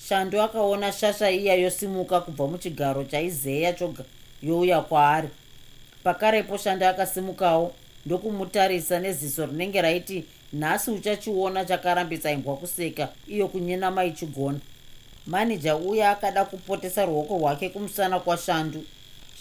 Shando 0.09 0.43
akaona 0.43 0.93
shasha 0.93 1.31
iya 1.31 1.55
yosimuka 1.55 2.21
kubva 2.21 2.47
muchigaro 2.47 3.05
chaizeya 3.05 3.73
choga 3.73 4.05
youya 4.43 4.81
kwaari 4.81 5.29
pakarepo 6.03 6.57
shando 6.59 6.89
akasimukawo. 6.89 7.75
Ndokumutarisa 8.07 9.01
neziso 9.01 9.47
rinenge 9.47 9.83
raiti 9.83 10.25
nhasi 10.53 10.91
uchachiona 10.91 11.65
chakarambisa 11.65 12.31
imbwa 12.31 12.57
kuseka 12.57 13.09
iyo 13.29 13.49
kunyenama 13.49 14.05
ichigona 14.05 14.59
manija 15.27 15.77
uya 15.77 16.11
akada 16.11 16.45
kupotesa 16.45 17.05
ruoko 17.05 17.39
rwake 17.39 17.69
kumusana 17.69 18.21
kwashandu 18.21 18.85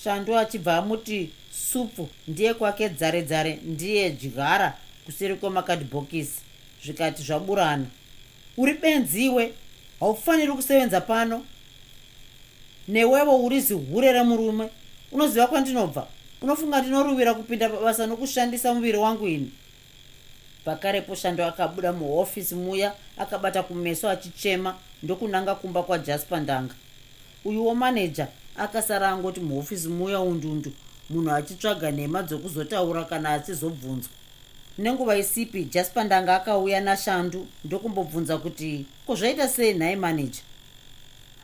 shandu. 0.04 0.38
Achibva 0.38 0.78
amuti 0.78 1.30
supfu 1.72 2.10
ndiye 2.28 2.54
kwake 2.54 2.90
dzare 2.90 3.22
dzare 3.22 3.60
ndiye 3.64 4.10
dyara 4.10 4.78
kuseri 5.06 5.36
kwemakadhibhokisi 5.36 6.42
zvikati 6.86 7.24
zvaburana. 7.24 7.86
Uri 8.58 8.74
benziwe 8.74 9.54
haufaniri 10.00 10.52
kusevenza 10.52 11.02
pano. 11.02 11.46
Newewo 12.88 13.46
uri 13.46 13.60
zihure 13.62 14.12
remurume 14.12 14.70
unoziva 15.12 15.48
kwandinobva 15.48 16.08
unofunga 16.42 16.82
ndinoruvira 16.82 17.34
kupinda 17.34 17.70
pabasa 17.70 18.08
nokushandisa 18.08 18.74
muviri 18.74 18.98
wangu 18.98 19.28
ini? 19.28 19.52
Pakarepo 20.66 21.16
shando 21.16 21.46
akabuda 21.46 21.94
muhofisi 21.94 22.56
muya 22.56 22.94
akabata 23.18 23.64
kumeso 23.64 24.10
achichema 24.10 24.76
ndokunanga 25.04 25.56
kumba 25.56 25.84
kwajaspa 25.84 26.40
ndanga. 26.40 26.74
Uyuwo 27.46 27.76
maneja 27.76 28.28
akasara 28.58 29.10
angoti 29.10 29.40
muhofisi 29.40 29.88
muya 29.88 30.20
undundu 30.20 30.72
munhu 31.10 31.32
achitsvaga 31.32 31.92
nhema 31.92 32.24
dzokuzotaura 32.24 33.04
kana 33.04 33.30
achizobvunzwa. 33.30 34.12
Nenguva 34.78 35.18
isipi 35.18 35.64
jaspa 35.66 36.04
ndanga 36.04 36.36
akauya 36.36 36.82
nashandu 36.82 37.48
ndokumbobvunza 37.66 38.38
kuti 38.38 38.86
kozvaita 39.08 39.48
sei 39.48 39.74
nhaye 39.74 39.96
maneja 39.96 40.42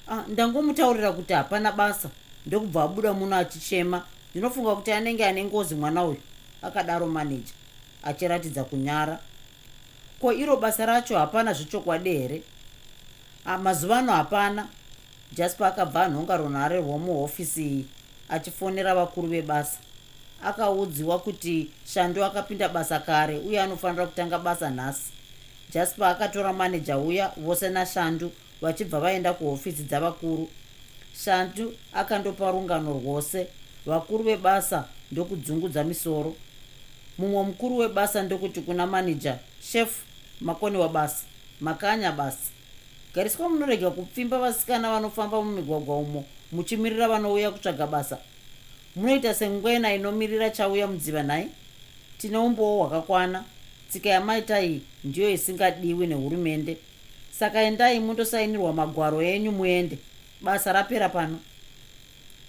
ah, 0.08 0.24
ndangomutaurira 0.28 1.12
kuti 1.12 1.34
hapana 1.34 1.72
basa 1.72 2.10
ndokubva 2.46 2.84
abuda 2.84 3.14
muno 3.14 3.36
achichema 3.36 4.06
ndinofunga 4.38 4.76
kuti 4.76 4.92
anenge 4.92 5.26
ane 5.26 5.44
ngozi 5.44 5.76
mwana 5.76 6.04
uyu 6.06 6.18
akadaro 6.62 7.08
maneja 7.08 7.54
achiratidza 8.04 8.64
kunyara. 8.64 9.20
Ko 10.22 10.34
iro 10.34 10.58
basa 10.58 10.86
racho 10.86 11.18
hapana 11.18 11.54
zvechokwadi 11.54 12.10
here? 12.10 12.42
Ah, 13.46 13.58
mazuva 13.58 13.98
ano 13.98 14.12
hapana. 14.14 14.68
Jaspa 15.34 15.68
akabva 15.68 16.04
anhonga 16.06 16.38
runhare 16.38 16.78
rwomuhofisi 16.78 17.64
iyi 17.68 17.86
achifonera 18.30 18.96
vakuru 18.96 19.28
vebasa. 19.28 19.78
Akaudziwa 20.44 21.20
kuti 21.20 21.72
shando 21.86 22.26
akapinda 22.26 22.70
basa 22.70 23.00
kare 23.00 23.38
uye 23.38 23.62
anofanira 23.62 24.06
kutanga 24.06 24.40
basa 24.40 24.70
nhasi. 24.70 25.12
Jaspa 25.74 26.10
akatora 26.10 26.54
maneja 26.54 26.98
uya 26.98 27.32
vose 27.38 27.70
nashandu 27.70 28.32
vachibva 28.62 29.00
vaenda 29.00 29.34
kuhofisi 29.34 29.84
dzavakuru. 29.84 30.50
Shandu 31.26 31.74
akandopa 31.94 32.52
rungano 32.52 32.94
rwose 32.94 33.48
vakuru 33.88 34.24
vebasa 34.24 34.86
ndokudzungudza 35.12 35.84
misoro. 35.84 36.36
Mumwe 37.18 37.44
mukuru 37.44 37.78
webasa 37.78 38.24
ndokuti 38.24 38.62
kuna 38.62 38.88
maneja 38.88 39.40
shefu 39.72 40.02
makoni 40.42 40.78
wabasa 40.78 41.24
makanya 41.62 42.12
basa. 42.12 42.52
Gariswa 43.16 43.50
munorega 43.50 43.90
kupfimba 43.92 44.40
vasikana 44.40 44.92
vanofamba 44.92 45.42
mumigwagwa 45.42 45.98
umo 45.98 46.26
muchimirira 46.52 47.08
vanouya 47.08 47.52
kutsvaga 47.52 47.88
basa. 47.88 48.18
Munoita 48.96 49.34
sengwena 49.34 49.94
inomirira 49.94 50.50
chauya 50.50 50.88
mudziva 50.88 51.24
nhai? 51.24 51.48
Tine 52.18 52.38
umbowo 52.38 52.78
hwakakwana. 52.84 53.44
Tsika 53.90 54.10
yamaita 54.10 54.62
iyi 54.62 54.82
ndiyo 55.04 55.30
isingadiwi 55.30 56.08
nehurumende. 56.08 56.78
Saka 57.32 57.62
endai 57.62 58.00
mundosainirwa 58.00 58.74
magwaro 58.74 59.22
enyu 59.22 59.52
muende. 59.52 59.98
Basa 60.42 60.74
rapera 60.74 61.10
pano 61.10 61.40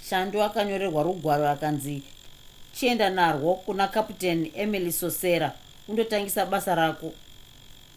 shando 0.08 0.44
akanyorerwa 0.44 1.02
rugwaro 1.02 1.48
akanzi 1.48 2.02
chienda 2.72 3.10
narwo 3.10 3.54
kuna 3.54 3.88
kaputeni 3.88 4.52
emily 4.56 4.92
sosera 4.92 5.52
undotangisa 5.88 6.46
basa 6.46 6.74
rako. 6.74 7.12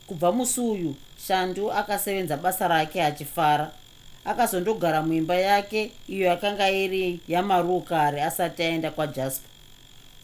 Kubva 0.08 0.32
musi 0.32 0.60
uyu 0.62 0.96
shandu 1.28 1.72
akasevenza 1.72 2.38
basa 2.38 2.68
rake 2.68 3.04
achifara. 3.04 3.72
Akazondogara 4.26 5.02
muimba 5.02 5.36
yake 5.36 5.92
iyo 6.08 6.28
yakanga 6.28 6.70
iri 6.72 7.20
yamaruu 7.28 7.82
kare 7.82 8.24
asati 8.24 8.64
aenda 8.64 8.92
kwajaspa 8.92 9.48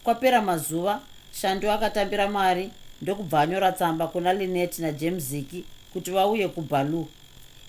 kwapera 0.04 0.42
mazuva 0.42 1.00
shandu 1.32 1.70
akatambira 1.70 2.28
mari 2.28 2.70
ndokubva 3.02 3.40
anyora 3.40 3.72
tsamba 3.72 4.06
kuna 4.06 4.32
linet 4.32 4.78
najemziki 4.78 5.64
kuti 5.92 6.10
vauye 6.10 6.48
kubaloo. 6.48 7.06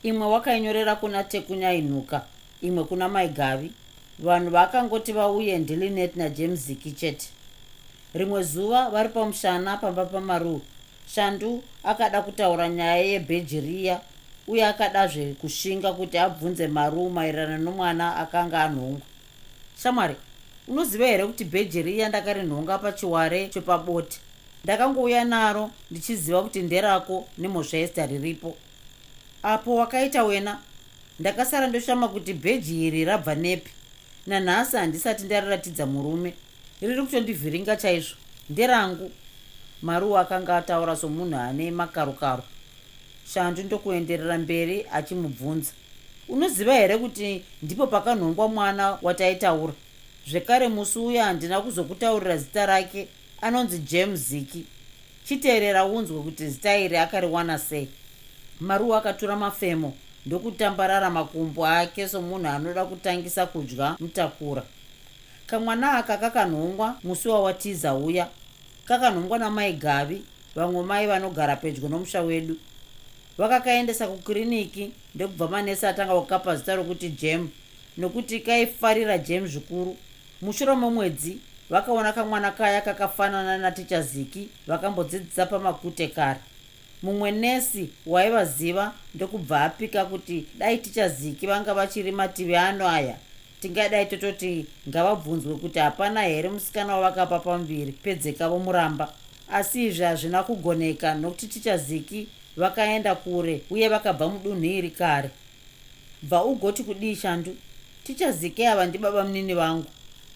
Imwe 0.03 0.27
wakainyorera 0.27 0.95
kuna 0.95 1.23
tekunyainuka 1.23 2.21
imwe 2.61 2.83
kuna 2.83 3.09
maigavi 3.09 3.71
vanhu 4.19 4.49
vakangoti 4.49 5.11
vauye 5.13 5.57
ndilinet 5.57 6.15
najemziki 6.15 6.91
chete. 6.91 7.27
Rimwe 8.13 8.43
zuva 8.43 8.89
vari 8.89 9.09
pamushana 9.09 9.77
pamba 9.77 10.05
pamaruu 10.05 10.61
shandu 11.15 11.63
akada 11.83 12.21
kutaura 12.21 12.69
nyaya 12.69 13.03
yebhejiriya 13.03 14.01
uye 14.47 14.65
akadazve 14.65 15.33
kushinga 15.33 15.93
kuti 15.93 16.17
abvunze 16.17 16.67
maruu 16.67 17.09
maererano 17.09 17.63
nomwana 17.63 18.15
akanga 18.15 18.63
anhongwa. 18.63 19.01
Shamwari 19.83 20.15
unoziva 20.67 21.05
here 21.05 21.25
kuti 21.25 21.43
bheji 21.45 21.81
riya 21.81 22.09
ndakarinhonga 22.09 22.77
pachiware 22.77 23.47
chepabote 23.47 24.19
ndakangouya 24.63 25.25
naro 25.25 25.71
ndichiziva 25.91 26.43
kuti 26.43 26.61
nderako 26.61 27.27
nemhosva 27.37 27.77
yesita 27.77 28.05
riripo. 28.05 28.55
Apo 29.43 29.75
wakaita 29.75 30.23
wena? 30.23 30.59
Ndakasara 31.19 31.67
ndoshama 31.67 32.07
kuti 32.07 32.33
bheji 32.33 32.87
iri 32.87 33.05
rabva 33.05 33.35
nepi 33.35 33.71
nanhasi 34.27 34.77
handisati 34.77 35.23
ndariratidza 35.23 35.85
murume. 35.85 36.33
Riri 36.81 37.01
kutondivhiringa 37.01 37.75
chaizvo. 37.75 38.15
Nderangu. 38.49 39.11
Maruu 39.81 40.17
akanga 40.17 40.57
ataura 40.57 40.95
somunhu 40.95 41.37
ane 41.37 41.71
makarukaro. 41.71 42.43
Shandu 43.33 43.63
ndokuenderera 43.63 44.37
mberi 44.37 44.85
achimubvunza. 44.91 45.71
Unoziva 46.29 46.73
here 46.73 46.97
kuti 46.97 47.41
ndipo 47.61 47.87
pakanhongwa 47.87 48.47
mwana 48.47 48.97
wataitaura? 49.01 49.73
Zvekare 50.27 50.67
musi 50.67 50.99
uya 50.99 51.25
handina 51.25 51.61
kuzokutaurira 51.61 52.37
zita 52.37 52.65
rake 52.65 53.07
anonzi 53.41 53.79
james 53.79 54.19
ziki. 54.19 54.65
Chiteerera 55.27 55.85
unzwe 55.85 56.21
kuti 56.21 56.47
zita 56.47 56.77
iri 56.77 56.97
akariwana 56.97 57.59
sei. 57.59 57.87
Maruwa 58.59 58.97
akatora 58.97 59.35
mafemo 59.35 59.93
ndokutambarara 60.29 61.09
makumbo 61.09 61.67
ake 61.67 62.07
somunhu 62.07 62.47
anoda 62.47 62.85
kutangisa 62.85 63.45
kudya 63.45 63.95
mutakura. 63.99 64.63
Kamwana 65.47 65.91
aka 65.91 66.17
kakanhongwa 66.17 66.95
musi 67.03 67.27
wawatiza 67.29 67.93
uya. 67.93 68.27
Kakanhongwa 68.85 69.39
namai 69.39 69.73
gavi 69.73 70.21
vamwe 70.55 70.83
mai 70.83 71.07
vanogara 71.07 71.55
pedyo 71.55 71.89
nomusha 71.89 72.21
wedu. 72.21 72.57
Vakakaendesa 73.37 74.07
kukiriniki 74.07 74.91
ndokubva 75.15 75.47
manesi 75.47 75.85
atanga 75.85 76.15
kukapa 76.15 76.55
zita 76.55 76.75
rokuti 76.75 77.09
jem 77.09 77.49
nokuti 77.97 78.39
kaifarira 78.39 79.17
jem 79.17 79.47
zvikuru. 79.47 79.97
Mushure 80.41 80.75
memwedzi 80.75 81.37
vakaona 81.69 82.13
kamwana 82.13 82.51
kaya 82.51 82.81
kakafanana 82.81 83.57
naticha 83.57 84.01
ziki 84.01 84.49
vakambodzidzisa 84.67 85.45
pamakute 85.45 86.07
kare 86.07 86.39
mumwe 87.03 87.31
nesi 87.31 87.89
waivaziva 88.05 88.93
ndokubva 89.15 89.61
apika 89.63 90.05
kuti 90.05 90.45
dai 90.57 90.77
ticha 90.77 91.09
ziki 91.09 91.47
vanga 91.47 91.73
vachiri 91.73 92.11
mativi 92.11 92.55
ano 92.55 92.87
aya. 92.87 93.17
Tingadai 93.61 94.05
tototi 94.05 94.65
ngavabvunzwe 94.89 95.55
kuti 95.55 95.79
hapana 95.79 96.21
here 96.21 96.49
musikana 96.49 96.95
wavakapa 96.95 97.39
pamuviri 97.39 97.91
pedzekavo 97.91 98.59
muramba. 98.59 99.13
Asi 99.51 99.85
izvi 99.85 100.03
hazvina 100.03 100.43
kugoneka 100.43 101.13
nokuti 101.13 101.47
ticha 101.47 101.77
ziki 101.77 102.27
vakaenda 102.57 103.15
kure 103.15 103.61
uye 103.69 103.89
vakabva 103.89 104.27
mudunhu 104.29 104.65
iri 104.65 104.89
kare. 104.89 105.29
Bva 106.21 106.43
ugoti 106.43 106.83
kudii 106.83 107.15
shandu? 107.15 107.55
Tichazike 108.03 108.67
ava 108.67 108.85
ndibaba 108.85 109.23
munini 109.23 109.53
vangu 109.53 109.85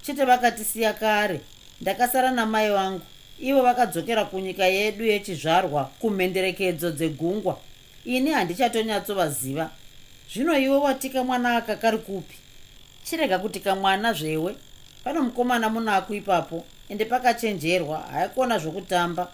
chete 0.01 0.25
vakatisiya 0.25 0.93
kare. 0.93 1.41
Ndakasara 1.81 2.31
namai 2.31 2.69
vangu 2.69 3.01
ivo 3.43 3.61
vakadzokera 3.61 4.25
kunyika 4.25 4.65
yedu 4.65 5.05
yechizvarwa 5.05 5.83
kumhenderekedzo 5.99 6.91
dzegungwa. 6.91 7.57
Ini 8.05 8.31
handichatonyatsovaziva 8.31 9.69
zvino 10.33 10.57
iwe 10.59 10.77
watika 10.77 11.23
mwana 11.23 11.57
aka 11.57 11.75
kari 11.75 11.97
kupi? 11.97 12.35
Chirega 13.03 13.39
kuti 13.39 13.59
kamwana 13.59 14.13
zvewe. 14.13 14.55
Pano 15.03 15.21
mukomana 15.23 15.69
munako 15.69 16.13
ipapo 16.13 16.65
ende 16.89 17.05
pakachenjerwa 17.05 17.97
haikona 17.99 18.59
zvokutamba. 18.59 19.27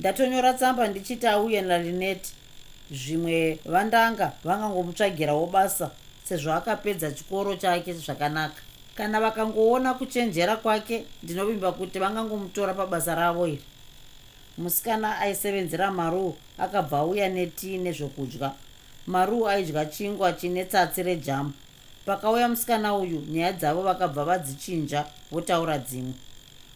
Ndatonyora 0.00 0.52
tsamba 0.52 0.88
ndichiti 0.88 1.26
auye 1.26 1.60
nalineti 1.60 2.32
zvimwe 2.90 3.58
vandanga 3.64 4.32
vangangomutsvagirawo 4.44 5.46
basa 5.46 5.90
sezvo 6.24 6.52
akapedza 6.52 7.12
chikoro 7.12 7.56
chake 7.56 7.92
zvakanaka 7.92 8.67
kana 8.98 9.20
vakangoona 9.20 9.94
kuchenjera 9.94 10.56
kwake 10.56 11.04
ndinovimba 11.22 11.72
kuti 11.72 11.98
vangangomutora 11.98 12.74
pabasa 12.74 13.14
ravo 13.14 13.46
iri. 13.46 13.62
Musikana 14.58 15.18
aisevenzera 15.18 15.90
maruu 15.90 16.36
akabva 16.58 16.98
auya 16.98 17.28
netii 17.28 17.78
nezvokudya. 17.78 18.52
Maruu 19.06 19.48
aidya 19.48 19.84
chingwa 19.86 20.32
chine 20.32 20.64
tsatsi 20.64 21.02
rejamu 21.02 21.52
pakauya 22.06 22.48
musikana 22.48 22.94
uyu 22.94 23.20
nyaya 23.30 23.52
dzavo 23.52 23.82
vakabva 23.82 24.24
vadzichinja 24.24 25.06
votaura 25.30 25.78
dzimwe. 25.78 26.14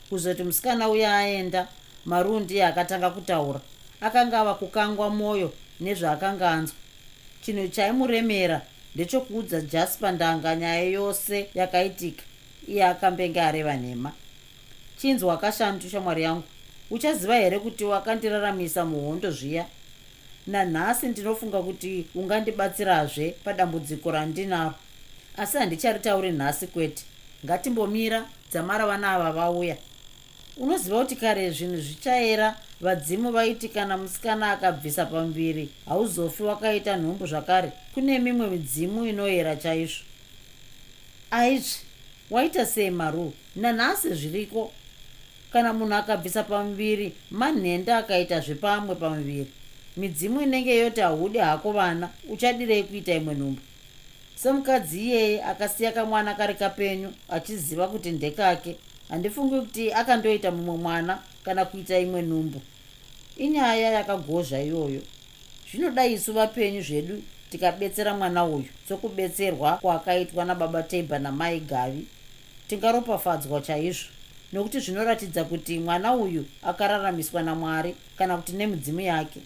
Kuzoti 0.08 0.42
musikana 0.42 0.88
uya 0.88 1.16
aenda 1.16 1.68
maruu 2.04 2.40
ndiye 2.40 2.66
akatanga 2.66 3.10
kutaura. 3.10 3.60
Akanga 4.00 4.40
ava 4.40 4.54
kukangwa 4.54 5.10
mwoyo 5.10 5.52
nezvaakanga 5.80 6.50
anzwa. 6.50 6.76
Chinhu 7.42 7.68
chaimuremera 7.68 8.62
ndechokuudza 8.94 9.60
jaspa 9.60 10.12
ndanga 10.12 10.56
nyaya 10.56 10.82
yose 10.82 11.46
yakaitika 11.54 12.22
iye 12.68 12.84
akambenge 12.84 13.40
areva 13.40 13.76
nhema. 13.76 14.12
Chinzi 14.96 15.24
wakashandu 15.24 15.88
shamwari 15.88 16.22
yangu 16.22 16.42
uchaziva 16.90 17.36
here 17.36 17.58
kuti 17.58 17.84
wakandiraramisa 17.84 18.84
muhondo 18.84 19.30
zviya? 19.30 19.66
Nanhasi 20.46 21.06
ndinofunga 21.08 21.62
kuti 21.62 22.06
ungandibatsirazve 22.14 23.30
padambudziko 23.44 24.10
randinaro. 24.10 24.74
Asi 25.36 25.56
handicharitauri 25.58 26.32
nhasi 26.32 26.66
kwete. 26.66 27.04
Ngatimbomira 27.44 28.26
dzamara 28.50 28.86
vana 28.86 29.10
ava 29.12 29.32
vauya 29.32 29.76
unoziva 30.56 31.00
kuti 31.00 31.16
kare 31.16 31.50
zvinhu 31.50 31.76
zvichayera 31.76 32.56
vadzimu 32.80 33.32
vaiti 33.32 33.68
kana 33.68 33.96
musikana 33.96 34.50
akabvisa 34.50 35.06
pamuviri 35.06 35.68
hauzofi 35.86 36.42
wakaita 36.42 36.96
nhumbu 36.96 37.26
zvakare. 37.26 37.72
Kune 37.94 38.18
mimwe 38.18 38.46
midzimu 38.46 39.06
inoyera 39.06 39.56
chaizvo. 39.56 40.04
Aizvi 41.30 41.80
waita 42.30 42.66
sei 42.66 42.90
maruu 42.90 43.32
nanhasi 43.56 44.14
zviriko? 44.14 44.72
Kana 45.52 45.72
munhu 45.72 45.94
akabvisa 45.94 46.42
pamuviri 46.42 47.12
manhenda 47.30 47.98
akaita 47.98 48.40
zvepamwe 48.40 48.94
pamuviri 48.94 49.46
midzimu 49.96 50.40
inenge 50.40 50.76
yoti 50.76 51.00
haudi 51.00 51.38
hako 51.38 51.72
vana 51.72 52.08
uchadirei 52.28 52.82
kuita 52.82 53.14
imwe 53.14 53.34
nhumbu. 53.34 53.60
Semukadzi 54.34 55.00
iyeye 55.00 55.44
akasiya 55.44 55.92
kamwana 55.92 56.34
kari 56.34 56.54
kapenyu 56.54 57.12
achiziva 57.28 57.88
kuti 57.88 58.10
ndekake 58.10 58.76
handifungi 59.12 59.60
kuti 59.60 59.92
akandoita 59.92 60.50
mumwe 60.50 60.76
mwana 60.76 61.18
kana 61.44 61.64
kuita 61.64 61.98
imwe 61.98 62.22
nhumbu. 62.22 62.60
Inyaya 63.36 63.90
yakagozva 63.90 64.60
iyoyo. 64.60 65.02
Zvinoda 65.70 66.06
isu 66.06 66.32
vapenyu 66.32 66.82
zvedu 66.82 67.22
tikabetsera 67.50 68.14
mwana 68.14 68.44
uyu. 68.44 68.68
Sokubetserwa 68.88 69.76
kwakaitwa 69.76 70.44
nababa 70.44 70.82
tebha 70.82 71.18
namai 71.18 71.60
gavi 71.60 72.06
tingaropafadzwa 72.68 73.60
chaizvo. 73.60 74.08
Nokuti 74.52 74.80
zvinoratidza 74.80 75.44
kuti 75.44 75.78
mwana 75.78 76.14
uyu 76.14 76.44
akararamiswa 76.62 77.42
namwari 77.42 77.94
kana 78.18 78.36
kuti 78.36 78.52
nemudzimu 78.52 79.00
yake. 79.00 79.40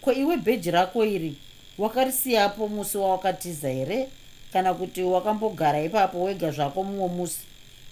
Ko 0.00 0.12
iwe 0.12 0.36
bheji 0.36 0.70
rako 0.70 1.04
iri 1.04 1.34
wakarisiyapo 1.78 2.68
musi 2.68 2.98
wawakatiza 2.98 3.68
here? 3.68 4.08
Kana 4.52 4.74
kuti 4.74 5.02
wakambogara 5.02 5.82
ipapo 5.82 6.22
wega 6.22 6.50
zvako 6.50 6.84
mumwe 6.84 7.08
musi 7.08 7.40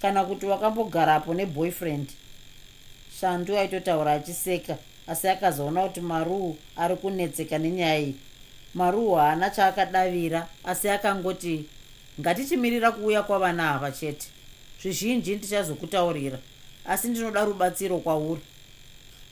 kana 0.03 0.25
kuti 0.25 0.47
wakambogarapo 0.47 1.35
neboyfriend. 1.35 2.09
Shandu 3.21 3.59
aitotaura 3.59 4.13
achiseka 4.13 4.77
asi 5.07 5.29
akazoona 5.29 5.83
kuti 5.83 6.01
maruu 6.01 6.57
ari 6.77 6.97
kunetseka 6.97 7.59
nenyaya 7.59 7.99
iyi. 7.99 8.15
Maruu 8.75 9.15
haana 9.15 9.51
chaakadavira 9.51 10.49
asi 10.65 10.89
akangoti 10.89 11.65
ngatichimirira 12.21 12.93
kuuya 12.93 13.23
kwavana 13.23 13.71
ava 13.75 13.93
chete. 13.93 14.29
Zvizhinji 14.83 15.37
ndichazokutaurira 15.37 16.39
asi 16.85 17.09
ndinoda 17.09 17.45
rubatsiro 17.45 17.99
kwauri. 17.99 18.43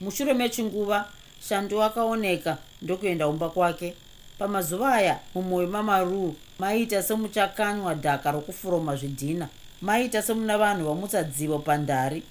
Mushure 0.01 0.33
mechinguva 0.33 1.09
shandu 1.49 1.83
akaoneka 1.83 2.57
ndokuenda 2.81 3.27
umba 3.27 3.49
kwake. 3.49 3.93
Pamazuva 4.37 4.93
aya 4.93 5.19
mumwoyo 5.35 5.67
mamaruu 5.67 6.35
maiita 6.59 7.03
semuchakanywa 7.03 7.93
dhaka 7.93 8.31
rokufuroma 8.31 8.95
zvidhina 8.95 9.49
maiita 9.81 10.21
semuna 10.21 10.57
vanhu 10.57 10.85
vamutsadzivo 10.85 11.59
pandari 11.59 12.23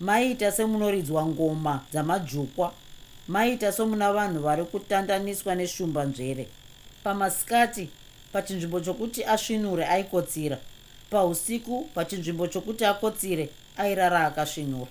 maiita 0.00 0.52
semunoridzwa 0.52 1.26
ngoma 1.26 1.84
dzamajukwa 1.92 2.72
maiita 3.28 3.72
somuna 3.72 4.12
vanhu 4.12 4.40
vari 4.40 4.64
kutandaniswa 4.64 5.54
neshumba 5.54 6.04
nzvere. 6.04 6.48
Pamasikati 7.04 7.90
pachinzvimbo 8.32 8.80
chokuti 8.80 9.24
asvinure 9.24 9.84
aikotsira 9.86 10.58
pausiku 11.10 11.88
pachinzvimbo 11.94 12.46
chokuti 12.46 12.84
akotsire 12.84 13.48
airara 13.76 14.26
akasvinura 14.26 14.90